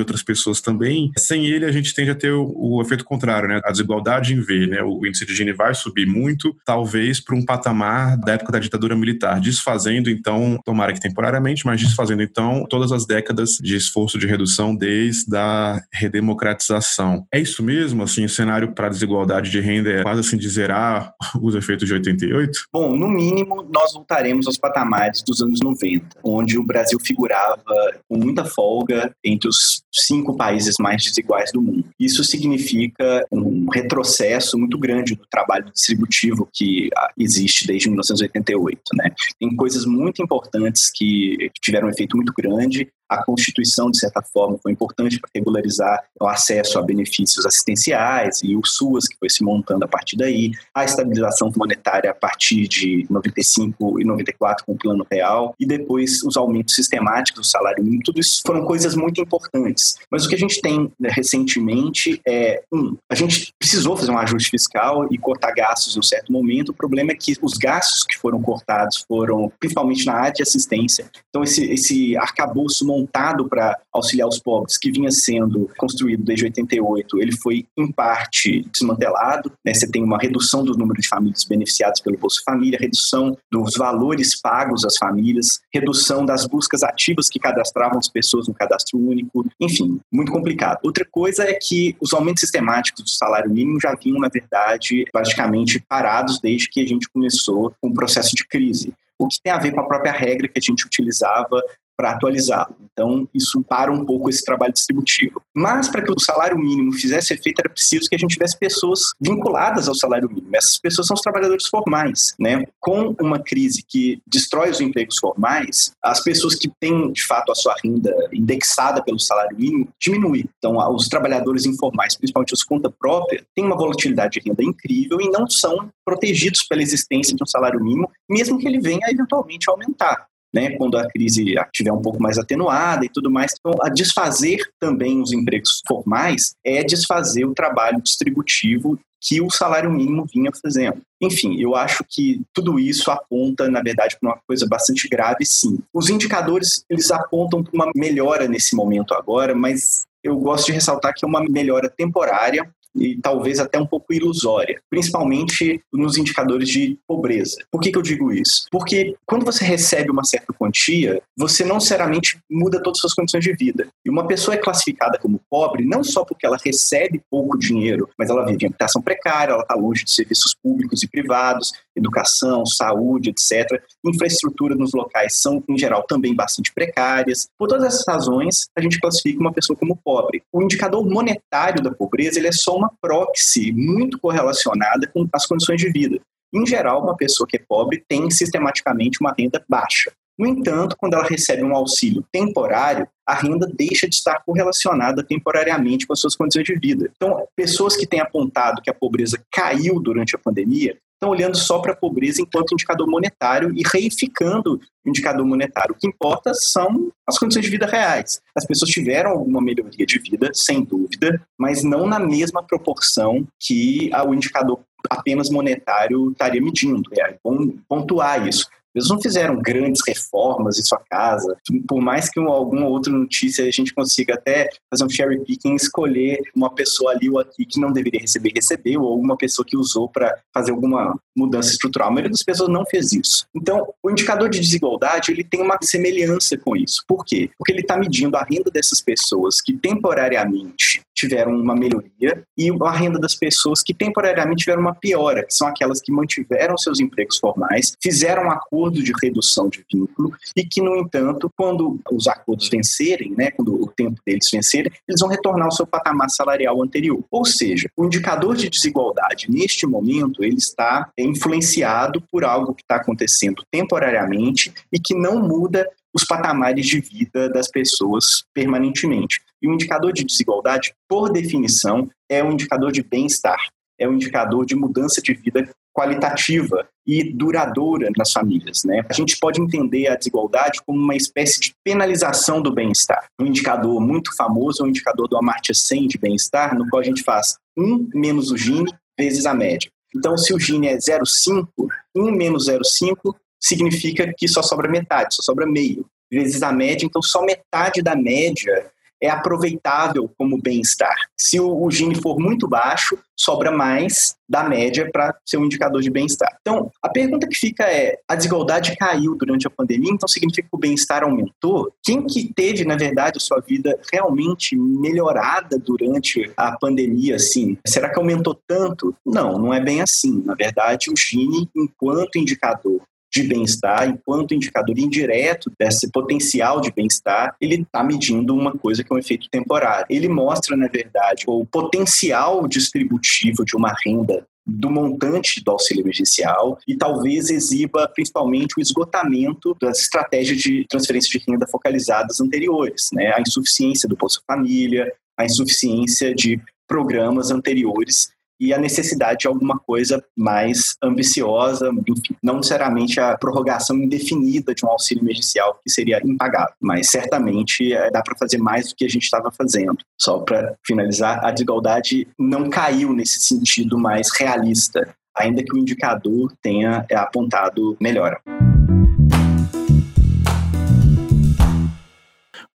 outras 0.00 0.22
pessoas 0.22 0.60
também, 0.60 1.10
sem 1.18 1.46
ele 1.46 1.64
a 1.64 1.72
gente 1.72 1.94
tende 1.94 2.10
a 2.10 2.14
ter 2.14 2.32
o, 2.32 2.52
o 2.56 2.82
efeito 2.82 3.04
contrário, 3.04 3.48
né? 3.48 3.60
A 3.64 3.70
desigualdade 3.70 4.34
né? 4.66 4.82
O 4.82 5.04
índice 5.06 5.26
de 5.26 5.34
Gini 5.34 5.52
vai 5.52 5.74
subir 5.74 6.06
muito, 6.06 6.56
talvez 6.64 7.20
para 7.20 7.36
um 7.36 7.44
patamar 7.44 8.16
da 8.18 8.32
época 8.32 8.52
da 8.52 8.58
ditadura 8.58 8.96
militar, 8.96 9.40
desfazendo 9.40 10.10
então, 10.10 10.58
tomara 10.64 10.92
que 10.92 11.00
temporariamente, 11.00 11.64
mas 11.66 11.80
desfazendo 11.80 12.22
então 12.22 12.66
todas 12.68 12.92
as 12.92 13.06
décadas 13.06 13.58
de 13.60 13.76
esforço 13.76 14.18
de 14.18 14.26
redução 14.26 14.74
desde 14.74 15.36
a 15.36 15.80
redemocratização. 15.92 17.26
É 17.32 17.40
isso 17.40 17.62
mesmo, 17.62 18.02
assim, 18.02 18.24
o 18.24 18.28
cenário 18.28 18.72
para 18.72 18.86
a 18.86 18.90
desigualdade 18.90 19.50
de 19.50 19.60
renda 19.60 19.90
é 19.90 20.02
quase 20.02 20.20
assim 20.20 20.36
de 20.36 20.48
zerar 20.48 21.12
os 21.40 21.54
efeitos 21.54 21.86
de 21.86 21.94
88? 21.94 22.66
Bom, 22.72 22.96
no 22.96 23.08
mínimo 23.08 23.66
nós 23.72 23.92
voltaremos 23.92 24.46
aos 24.46 24.58
patamares 24.58 25.22
dos 25.22 25.40
anos 25.42 25.60
90, 25.60 26.06
onde 26.24 26.58
o 26.58 26.64
Brasil 26.64 26.98
figurava 27.00 27.62
com 28.08 28.18
muita 28.18 28.44
folga 28.44 29.12
entre 29.24 29.48
os 29.48 29.82
cinco 29.92 30.36
países 30.36 30.76
mais 30.78 31.02
desiguais 31.02 31.50
do 31.52 31.60
mundo. 31.60 31.84
Isso 31.98 32.24
significa 32.24 33.24
um 33.30 33.68
retrocesso 33.70 34.39
processo 34.40 34.58
muito 34.58 34.78
grande 34.78 35.14
do 35.14 35.26
trabalho 35.30 35.70
distributivo 35.70 36.48
que 36.52 36.88
ah, 36.96 37.12
existe 37.18 37.66
desde 37.66 37.88
1988. 37.88 38.80
Né? 38.94 39.10
Tem 39.38 39.54
coisas 39.54 39.84
muito 39.84 40.22
importantes 40.22 40.90
que 40.90 41.50
tiveram 41.60 41.88
um 41.88 41.90
efeito 41.90 42.16
muito 42.16 42.32
grande 42.32 42.90
a 43.10 43.24
Constituição, 43.24 43.90
de 43.90 43.98
certa 43.98 44.22
forma, 44.22 44.56
foi 44.62 44.70
importante 44.70 45.18
para 45.18 45.28
regularizar 45.34 46.04
o 46.20 46.28
acesso 46.28 46.78
a 46.78 46.82
benefícios 46.82 47.44
assistenciais 47.44 48.40
e 48.44 48.54
o 48.54 48.64
SUAS, 48.64 49.08
que 49.08 49.16
foi 49.18 49.28
se 49.28 49.42
montando 49.42 49.84
a 49.84 49.88
partir 49.88 50.16
daí, 50.16 50.52
a 50.72 50.84
estabilização 50.84 51.50
monetária 51.56 52.10
a 52.10 52.14
partir 52.14 52.68
de 52.68 53.04
95 53.10 54.00
e 54.00 54.04
94 54.04 54.64
com 54.64 54.72
o 54.72 54.78
Plano 54.78 55.04
Real, 55.10 55.54
e 55.58 55.66
depois 55.66 56.22
os 56.22 56.36
aumentos 56.36 56.76
sistemáticos 56.76 57.40
do 57.42 57.46
salário 57.46 57.82
mínimo. 57.82 58.02
Tudo 58.04 58.20
isso 58.20 58.40
foram 58.46 58.64
coisas 58.64 58.94
muito 58.94 59.20
importantes. 59.20 59.96
Mas 60.08 60.24
o 60.24 60.28
que 60.28 60.36
a 60.36 60.38
gente 60.38 60.60
tem 60.60 60.90
né, 60.98 61.10
recentemente 61.10 62.20
é, 62.26 62.62
um, 62.72 62.96
a 63.10 63.14
gente 63.16 63.52
precisou 63.58 63.96
fazer 63.96 64.12
um 64.12 64.18
ajuste 64.18 64.50
fiscal 64.50 65.08
e 65.10 65.18
cortar 65.18 65.52
gastos 65.52 65.96
em 65.96 65.98
um 65.98 66.02
certo 66.02 66.32
momento. 66.32 66.68
O 66.68 66.74
problema 66.74 67.10
é 67.10 67.14
que 67.14 67.36
os 67.42 67.54
gastos 67.54 68.04
que 68.04 68.16
foram 68.16 68.40
cortados 68.40 69.04
foram 69.08 69.50
principalmente 69.58 70.06
na 70.06 70.14
área 70.14 70.32
de 70.32 70.42
assistência. 70.42 71.10
Então, 71.28 71.42
esse, 71.42 71.64
esse 71.64 72.16
arcabouço 72.16 72.86
montado 73.00 73.48
para 73.48 73.78
auxiliar 73.92 74.28
os 74.28 74.38
pobres, 74.38 74.78
que 74.78 74.90
vinha 74.90 75.10
sendo 75.10 75.70
construído 75.76 76.22
desde 76.22 76.44
88, 76.44 77.18
ele 77.20 77.32
foi 77.32 77.66
em 77.76 77.90
parte 77.90 78.66
desmantelado. 78.72 79.52
Né? 79.64 79.74
Você 79.74 79.90
tem 79.90 80.02
uma 80.02 80.18
redução 80.18 80.64
do 80.64 80.76
número 80.76 81.00
de 81.00 81.08
famílias 81.08 81.44
beneficiadas 81.44 82.00
pelo 82.00 82.18
Bolsa 82.18 82.40
Família, 82.44 82.78
redução 82.80 83.36
dos 83.50 83.74
valores 83.76 84.40
pagos 84.40 84.84
às 84.84 84.96
famílias, 84.96 85.60
redução 85.72 86.24
das 86.24 86.46
buscas 86.46 86.82
ativas 86.82 87.28
que 87.28 87.38
cadastravam 87.38 87.98
as 87.98 88.08
pessoas 88.08 88.48
no 88.48 88.54
cadastro 88.54 88.98
único, 88.98 89.46
enfim, 89.60 90.00
muito 90.12 90.32
complicado. 90.32 90.78
Outra 90.82 91.04
coisa 91.10 91.44
é 91.44 91.54
que 91.54 91.96
os 92.00 92.12
aumentos 92.12 92.40
sistemáticos 92.40 93.04
do 93.04 93.10
salário 93.10 93.50
mínimo 93.50 93.80
já 93.80 93.94
vinham, 93.94 94.18
na 94.18 94.28
verdade, 94.28 95.04
praticamente 95.12 95.80
parados 95.88 96.40
desde 96.40 96.68
que 96.68 96.80
a 96.80 96.86
gente 96.86 97.08
começou 97.08 97.74
com 97.80 97.88
o 97.88 97.94
processo 97.94 98.34
de 98.34 98.46
crise 98.46 98.92
o 99.20 99.28
que 99.28 99.40
tem 99.42 99.52
a 99.52 99.58
ver 99.58 99.72
com 99.72 99.80
a 99.80 99.86
própria 99.86 100.12
regra 100.12 100.48
que 100.48 100.58
a 100.58 100.62
gente 100.62 100.86
utilizava 100.86 101.62
para 102.00 102.12
atualizá-lo. 102.12 102.74
Então, 102.92 103.28
isso 103.34 103.62
para 103.62 103.92
um 103.92 104.04
pouco 104.04 104.30
esse 104.30 104.42
trabalho 104.42 104.72
distributivo. 104.72 105.42
Mas, 105.54 105.88
para 105.88 106.02
que 106.02 106.10
o 106.10 106.18
salário 106.18 106.58
mínimo 106.58 106.92
fizesse 106.92 107.34
efeito, 107.34 107.60
era 107.60 107.68
preciso 107.68 108.08
que 108.08 108.14
a 108.14 108.18
gente 108.18 108.32
tivesse 108.32 108.58
pessoas 108.58 109.12
vinculadas 109.20 109.86
ao 109.86 109.94
salário 109.94 110.28
mínimo. 110.28 110.54
Essas 110.54 110.78
pessoas 110.78 111.06
são 111.06 111.14
os 111.14 111.20
trabalhadores 111.20 111.66
formais. 111.66 112.34
Né? 112.38 112.64
Com 112.78 113.14
uma 113.20 113.38
crise 113.38 113.82
que 113.86 114.20
destrói 114.26 114.70
os 114.70 114.80
empregos 114.80 115.18
formais, 115.18 115.92
as 116.02 116.22
pessoas 116.22 116.54
que 116.54 116.70
têm, 116.80 117.12
de 117.12 117.24
fato, 117.26 117.52
a 117.52 117.54
sua 117.54 117.74
renda 117.84 118.14
indexada 118.32 119.02
pelo 119.02 119.18
salário 119.18 119.56
mínimo 119.56 119.88
diminui. 120.00 120.46
Então, 120.58 120.76
os 120.94 121.06
trabalhadores 121.06 121.66
informais, 121.66 122.16
principalmente 122.16 122.54
os 122.54 122.62
conta 122.62 122.90
própria, 122.90 123.44
têm 123.54 123.64
uma 123.64 123.76
volatilidade 123.76 124.40
de 124.40 124.48
renda 124.48 124.64
incrível 124.64 125.20
e 125.20 125.30
não 125.30 125.48
são 125.48 125.90
protegidos 126.04 126.64
pela 126.64 126.82
existência 126.82 127.36
de 127.36 127.42
um 127.42 127.46
salário 127.46 127.82
mínimo, 127.82 128.10
mesmo 128.28 128.58
que 128.58 128.66
ele 128.66 128.80
venha 128.80 129.06
eventualmente 129.10 129.68
a 129.68 129.72
aumentar 129.72 130.29
né, 130.52 130.76
quando 130.76 130.96
a 130.96 131.08
crise 131.08 131.54
estiver 131.54 131.92
um 131.92 132.02
pouco 132.02 132.20
mais 132.22 132.38
atenuada 132.38 133.04
e 133.04 133.08
tudo 133.08 133.30
mais. 133.30 133.54
Então, 133.58 133.74
a 133.82 133.88
desfazer 133.88 134.58
também 134.78 135.20
os 135.20 135.32
empregos 135.32 135.82
formais 135.86 136.54
é 136.64 136.82
desfazer 136.82 137.44
o 137.44 137.54
trabalho 137.54 138.00
distributivo 138.02 138.98
que 139.22 139.40
o 139.40 139.50
salário 139.50 139.90
mínimo 139.90 140.26
vinha 140.32 140.50
fazendo. 140.62 141.02
Enfim, 141.20 141.60
eu 141.60 141.76
acho 141.76 142.02
que 142.08 142.40
tudo 142.54 142.78
isso 142.78 143.10
aponta, 143.10 143.68
na 143.68 143.82
verdade, 143.82 144.16
para 144.18 144.30
uma 144.30 144.40
coisa 144.46 144.66
bastante 144.66 145.06
grave, 145.08 145.44
sim. 145.44 145.78
Os 145.92 146.08
indicadores, 146.08 146.84
eles 146.88 147.10
apontam 147.10 147.62
para 147.62 147.74
uma 147.74 147.90
melhora 147.94 148.48
nesse 148.48 148.74
momento 148.74 149.12
agora, 149.12 149.54
mas 149.54 150.06
eu 150.24 150.38
gosto 150.38 150.66
de 150.66 150.72
ressaltar 150.72 151.12
que 151.14 151.24
é 151.24 151.28
uma 151.28 151.44
melhora 151.44 151.88
temporária 151.88 152.68
e 152.94 153.16
talvez 153.20 153.60
até 153.60 153.78
um 153.78 153.86
pouco 153.86 154.12
ilusória, 154.12 154.80
principalmente 154.88 155.82
nos 155.92 156.16
indicadores 156.16 156.68
de 156.68 156.98
pobreza. 157.06 157.56
Por 157.70 157.80
que, 157.80 157.90
que 157.90 157.98
eu 157.98 158.02
digo 158.02 158.32
isso? 158.32 158.66
Porque 158.70 159.14
quando 159.26 159.44
você 159.44 159.64
recebe 159.64 160.10
uma 160.10 160.24
certa 160.24 160.52
quantia, 160.52 161.22
você 161.36 161.64
não 161.64 161.76
necessariamente 161.76 162.38
muda 162.50 162.82
todas 162.82 162.98
as 162.98 163.00
suas 163.02 163.14
condições 163.14 163.44
de 163.44 163.52
vida. 163.54 163.88
E 164.04 164.10
uma 164.10 164.26
pessoa 164.26 164.54
é 164.54 164.58
classificada 164.58 165.18
como 165.18 165.40
pobre 165.50 165.84
não 165.84 166.02
só 166.02 166.24
porque 166.24 166.46
ela 166.46 166.58
recebe 166.62 167.22
pouco 167.30 167.58
dinheiro, 167.58 168.08
mas 168.18 168.30
ela 168.30 168.44
vive 168.44 168.64
em 168.64 168.68
habitação 168.68 169.02
precária, 169.02 169.52
ela 169.52 169.62
está 169.62 169.74
longe 169.74 170.04
de 170.04 170.10
serviços 170.10 170.54
públicos 170.54 171.02
e 171.02 171.08
privados, 171.08 171.72
educação, 171.96 172.64
saúde, 172.66 173.30
etc. 173.30 173.82
Infraestrutura 174.04 174.74
nos 174.74 174.92
locais 174.92 175.40
são, 175.40 175.62
em 175.68 175.78
geral, 175.78 176.02
também 176.04 176.34
bastante 176.34 176.72
precárias. 176.72 177.48
Por 177.58 177.68
todas 177.68 177.84
essas 177.84 178.04
razões, 178.06 178.68
a 178.76 178.80
gente 178.80 178.98
classifica 178.98 179.40
uma 179.40 179.52
pessoa 179.52 179.76
como 179.76 179.96
pobre. 179.96 180.42
O 180.52 180.62
indicador 180.62 181.04
monetário 181.08 181.82
da 181.82 181.90
pobreza 181.90 182.38
ele 182.38 182.48
é 182.48 182.52
só 182.52 182.79
uma 182.80 182.92
proxy 183.00 183.72
muito 183.72 184.18
correlacionada 184.18 185.06
com 185.06 185.28
as 185.32 185.46
condições 185.46 185.80
de 185.80 185.90
vida. 185.90 186.20
Em 186.52 186.66
geral, 186.66 187.02
uma 187.02 187.16
pessoa 187.16 187.46
que 187.46 187.56
é 187.56 187.64
pobre 187.66 188.02
tem 188.08 188.28
sistematicamente 188.30 189.20
uma 189.20 189.34
renda 189.38 189.64
baixa. 189.68 190.10
No 190.38 190.46
entanto, 190.46 190.96
quando 190.98 191.14
ela 191.14 191.24
recebe 191.24 191.62
um 191.62 191.76
auxílio 191.76 192.24
temporário, 192.32 193.06
a 193.26 193.34
renda 193.34 193.70
deixa 193.72 194.08
de 194.08 194.14
estar 194.14 194.42
correlacionada 194.42 195.22
temporariamente 195.22 196.06
com 196.06 196.14
as 196.14 196.20
suas 196.20 196.34
condições 196.34 196.64
de 196.64 196.74
vida. 196.76 197.10
Então, 197.14 197.46
pessoas 197.54 197.94
que 197.94 198.06
têm 198.06 198.20
apontado 198.20 198.80
que 198.80 198.90
a 198.90 198.94
pobreza 198.94 199.38
caiu 199.52 200.00
durante 200.00 200.34
a 200.34 200.38
pandemia 200.38 200.96
estão 201.20 201.28
olhando 201.28 201.56
só 201.56 201.78
para 201.78 201.92
a 201.92 201.96
pobreza 201.96 202.40
enquanto 202.40 202.72
indicador 202.72 203.06
monetário 203.06 203.70
e 203.76 203.82
reificando 203.86 204.80
o 205.04 205.08
indicador 205.08 205.44
monetário. 205.44 205.94
O 205.94 205.98
que 205.98 206.06
importa 206.06 206.54
são 206.54 207.12
as 207.26 207.38
condições 207.38 207.66
de 207.66 207.70
vida 207.70 207.86
reais. 207.86 208.40
As 208.56 208.66
pessoas 208.66 208.90
tiveram 208.90 209.30
alguma 209.30 209.60
melhoria 209.60 210.06
de 210.06 210.18
vida, 210.18 210.50
sem 210.54 210.82
dúvida, 210.82 211.40
mas 211.58 211.84
não 211.84 212.06
na 212.06 212.18
mesma 212.18 212.62
proporção 212.62 213.46
que 213.60 214.10
o 214.26 214.34
indicador 214.34 214.80
apenas 215.08 215.50
monetário 215.50 216.32
estaria 216.32 216.60
medindo. 216.60 217.10
É 217.18 217.36
bom 217.44 217.74
pontuar 217.86 218.46
isso. 218.46 218.66
Eles 218.94 219.08
não 219.08 219.20
fizeram 219.20 219.56
grandes 219.56 220.02
reformas 220.06 220.78
em 220.78 220.82
sua 220.82 221.00
casa. 221.10 221.56
Por 221.86 222.00
mais 222.00 222.28
que 222.28 222.40
alguma 222.40 222.86
outra 222.86 223.12
notícia 223.12 223.64
a 223.64 223.70
gente 223.70 223.94
consiga 223.94 224.34
até 224.34 224.68
fazer 224.90 225.04
um 225.04 225.08
cherry 225.08 225.44
picking, 225.44 225.74
escolher 225.74 226.40
uma 226.54 226.74
pessoa 226.74 227.12
ali 227.12 227.28
ou 227.28 227.38
aqui 227.38 227.64
que 227.64 227.80
não 227.80 227.92
deveria 227.92 228.20
receber, 228.20 228.52
recebeu, 228.54 229.02
ou 229.02 229.12
alguma 229.12 229.36
pessoa 229.36 229.64
que 229.66 229.76
usou 229.76 230.08
para 230.08 230.36
fazer 230.52 230.72
alguma 230.72 231.18
mudança 231.36 231.70
estrutural. 231.70 232.08
A 232.08 232.10
maioria 232.10 232.30
das 232.30 232.42
pessoas 232.42 232.68
não 232.68 232.84
fez 232.84 233.12
isso. 233.12 233.46
Então, 233.54 233.86
o 234.02 234.10
indicador 234.10 234.48
de 234.48 234.60
desigualdade 234.60 235.30
ele 235.30 235.44
tem 235.44 235.62
uma 235.62 235.78
semelhança 235.82 236.56
com 236.56 236.76
isso. 236.76 237.04
Por 237.06 237.24
quê? 237.24 237.50
Porque 237.56 237.72
ele 237.72 237.80
está 237.80 237.96
medindo 237.96 238.36
a 238.36 238.44
renda 238.44 238.70
dessas 238.70 239.00
pessoas 239.00 239.60
que 239.60 239.72
temporariamente 239.76 241.02
tiveram 241.20 241.52
uma 241.52 241.74
melhoria 241.74 242.44
e 242.56 242.70
a 242.82 242.90
renda 242.90 243.18
das 243.18 243.34
pessoas 243.34 243.82
que 243.82 243.92
temporariamente 243.92 244.64
tiveram 244.64 244.80
uma 244.80 244.94
piora, 244.94 245.44
que 245.44 245.52
são 245.52 245.68
aquelas 245.68 246.00
que 246.00 246.10
mantiveram 246.10 246.76
seus 246.78 246.98
empregos 247.00 247.38
formais, 247.38 247.96
fizeram 248.02 248.44
um 248.44 248.50
acordo 248.50 249.02
de 249.02 249.12
redução 249.22 249.68
de 249.68 249.84
vínculo 249.92 250.32
e 250.56 250.64
que, 250.64 250.80
no 250.80 250.96
entanto, 250.96 251.50
quando 251.56 252.00
os 252.10 252.26
acordos 252.26 252.68
vencerem, 252.68 253.34
né, 253.36 253.50
quando 253.50 253.74
o 253.74 253.86
tempo 253.86 254.20
deles 254.26 254.48
vencerem, 254.50 254.90
eles 255.06 255.20
vão 255.20 255.28
retornar 255.28 255.66
ao 255.66 255.72
seu 255.72 255.86
patamar 255.86 256.30
salarial 256.30 256.82
anterior. 256.82 257.22
Ou 257.30 257.44
seja, 257.44 257.88
o 257.96 258.04
indicador 258.04 258.56
de 258.56 258.70
desigualdade 258.70 259.50
neste 259.50 259.86
momento 259.86 260.42
ele 260.42 260.56
está 260.56 261.10
influenciado 261.18 262.22
por 262.30 262.44
algo 262.44 262.74
que 262.74 262.82
está 262.82 262.96
acontecendo 262.96 263.62
temporariamente 263.70 264.72
e 264.92 264.98
que 264.98 265.14
não 265.14 265.40
muda 265.40 265.86
os 266.14 266.24
patamares 266.24 266.86
de 266.86 267.00
vida 267.00 267.48
das 267.48 267.68
pessoas 267.68 268.44
permanentemente. 268.54 269.40
E 269.62 269.68
o 269.68 269.72
indicador 269.72 270.12
de 270.12 270.24
desigualdade, 270.24 270.94
por 271.08 271.30
definição, 271.30 272.10
é 272.28 272.42
um 272.42 272.52
indicador 272.52 272.92
de 272.92 273.02
bem-estar, 273.02 273.58
é 273.98 274.08
um 274.08 274.14
indicador 274.14 274.64
de 274.64 274.74
mudança 274.74 275.20
de 275.20 275.34
vida 275.34 275.68
qualitativa 275.92 276.88
e 277.06 277.32
duradoura 277.32 278.08
nas 278.16 278.32
famílias. 278.32 278.84
Né? 278.84 279.04
A 279.08 279.12
gente 279.12 279.36
pode 279.38 279.60
entender 279.60 280.08
a 280.08 280.16
desigualdade 280.16 280.80
como 280.86 280.98
uma 280.98 281.16
espécie 281.16 281.60
de 281.60 281.74
penalização 281.84 282.62
do 282.62 282.72
bem-estar. 282.72 283.26
Um 283.38 283.46
indicador 283.46 284.00
muito 284.00 284.34
famoso 284.36 284.82
é 284.82 284.86
o 284.86 284.88
indicador 284.88 285.28
do 285.28 285.36
Amartya 285.36 285.74
Sen 285.74 286.06
de 286.06 286.16
bem-estar, 286.16 286.76
no 286.76 286.88
qual 286.88 287.00
a 287.00 287.04
gente 287.04 287.22
faz 287.22 287.56
1 287.76 288.10
menos 288.14 288.50
o 288.50 288.56
Gini 288.56 288.92
vezes 289.18 289.44
a 289.44 289.52
média. 289.52 289.90
Então, 290.14 290.36
se 290.36 290.54
o 290.54 290.58
Gini 290.58 290.88
é 290.88 290.96
0,5, 290.96 291.68
1 292.16 292.30
menos 292.32 292.68
0,5 292.68 293.34
significa 293.60 294.32
que 294.36 294.48
só 294.48 294.62
sobra 294.62 294.88
metade, 294.88 295.34
só 295.34 295.42
sobra 295.42 295.66
meio, 295.66 296.06
vezes 296.30 296.62
a 296.62 296.72
média, 296.72 297.04
então 297.04 297.20
só 297.20 297.42
metade 297.42 298.02
da 298.02 298.16
média 298.16 298.90
é 299.22 299.28
aproveitável 299.28 300.30
como 300.38 300.60
bem-estar. 300.60 301.14
Se 301.36 301.60
o, 301.60 301.84
o 301.84 301.90
Gini 301.90 302.14
for 302.14 302.38
muito 302.38 302.66
baixo, 302.66 303.18
sobra 303.36 303.70
mais 303.70 304.34
da 304.48 304.64
média 304.64 305.08
para 305.12 305.34
ser 305.46 305.58
um 305.58 305.64
indicador 305.64 306.00
de 306.00 306.10
bem-estar. 306.10 306.56
Então, 306.60 306.90
a 307.02 307.08
pergunta 307.08 307.46
que 307.46 307.54
fica 307.54 307.84
é: 307.84 308.18
a 308.26 308.34
desigualdade 308.34 308.96
caiu 308.96 309.36
durante 309.36 309.66
a 309.66 309.70
pandemia, 309.70 310.12
então 310.12 310.28
significa 310.28 310.68
que 310.68 310.76
o 310.76 310.80
bem-estar 310.80 311.22
aumentou? 311.22 311.92
Quem 312.02 312.26
que 312.26 312.52
teve, 312.52 312.84
na 312.84 312.96
verdade, 312.96 313.36
a 313.36 313.40
sua 313.40 313.60
vida 313.60 313.98
realmente 314.10 314.74
melhorada 314.76 315.78
durante 315.78 316.50
a 316.56 316.72
pandemia, 316.72 317.36
assim? 317.36 317.76
Será 317.86 318.08
que 318.08 318.18
aumentou 318.18 318.58
tanto? 318.66 319.14
Não, 319.24 319.58
não 319.58 319.74
é 319.74 319.80
bem 319.80 320.00
assim. 320.00 320.42
Na 320.44 320.54
verdade, 320.54 321.10
o 321.10 321.16
Gini, 321.16 321.68
enquanto 321.76 322.36
indicador 322.36 323.02
de 323.32 323.44
bem-estar, 323.44 324.08
enquanto 324.08 324.54
indicador 324.54 324.98
indireto 324.98 325.70
desse 325.78 326.10
potencial 326.10 326.80
de 326.80 326.92
bem-estar, 326.92 327.54
ele 327.60 327.82
está 327.82 328.02
medindo 328.02 328.54
uma 328.54 328.72
coisa 328.72 329.04
que 329.04 329.12
é 329.12 329.16
um 329.16 329.18
efeito 329.18 329.48
temporário. 329.50 330.06
Ele 330.10 330.28
mostra, 330.28 330.76
na 330.76 330.88
verdade, 330.88 331.44
o 331.46 331.64
potencial 331.64 332.66
distributivo 332.66 333.64
de 333.64 333.76
uma 333.76 333.94
renda 334.04 334.46
do 334.66 334.90
montante 334.90 335.62
do 335.64 335.70
auxílio 335.70 336.02
emergencial 336.02 336.78
e 336.86 336.96
talvez 336.96 337.50
exiba 337.50 338.06
principalmente 338.08 338.74
o 338.76 338.80
esgotamento 338.80 339.76
das 339.80 340.00
estratégias 340.00 340.58
de 340.58 340.84
transferência 340.88 341.38
de 341.38 341.44
renda 341.48 341.66
focalizadas 341.66 342.40
anteriores, 342.40 343.08
né? 343.12 343.32
A 343.34 343.40
insuficiência 343.40 344.08
do 344.08 344.16
Bolsa 344.16 344.40
Família, 344.46 345.12
a 345.38 345.44
insuficiência 345.44 346.34
de 346.34 346.60
programas 346.86 347.50
anteriores 347.50 348.32
e 348.60 348.74
a 348.74 348.78
necessidade 348.78 349.40
de 349.40 349.48
alguma 349.48 349.78
coisa 349.78 350.22
mais 350.36 350.96
ambiciosa, 351.02 351.90
enfim, 352.06 352.36
não 352.42 352.56
necessariamente 352.56 353.18
a 353.18 353.36
prorrogação 353.36 353.96
indefinida 353.96 354.74
de 354.74 354.84
um 354.84 354.88
auxílio 354.90 355.22
emergencial 355.24 355.80
que 355.82 355.90
seria 355.90 356.20
impagável, 356.22 356.74
mas 356.80 357.08
certamente 357.08 357.92
é, 357.92 358.10
dá 358.10 358.22
para 358.22 358.36
fazer 358.36 358.58
mais 358.58 358.88
do 358.88 358.94
que 358.94 359.04
a 359.04 359.08
gente 359.08 359.24
estava 359.24 359.50
fazendo. 359.50 359.98
Só 360.20 360.38
para 360.40 360.74
finalizar, 360.86 361.44
a 361.44 361.50
desigualdade 361.50 362.28
não 362.38 362.68
caiu 362.68 363.14
nesse 363.14 363.40
sentido 363.40 363.98
mais 363.98 364.28
realista, 364.36 365.14
ainda 365.36 365.62
que 365.62 365.74
o 365.74 365.78
indicador 365.78 366.52
tenha 366.62 367.06
apontado 367.12 367.96
melhora. 368.00 368.40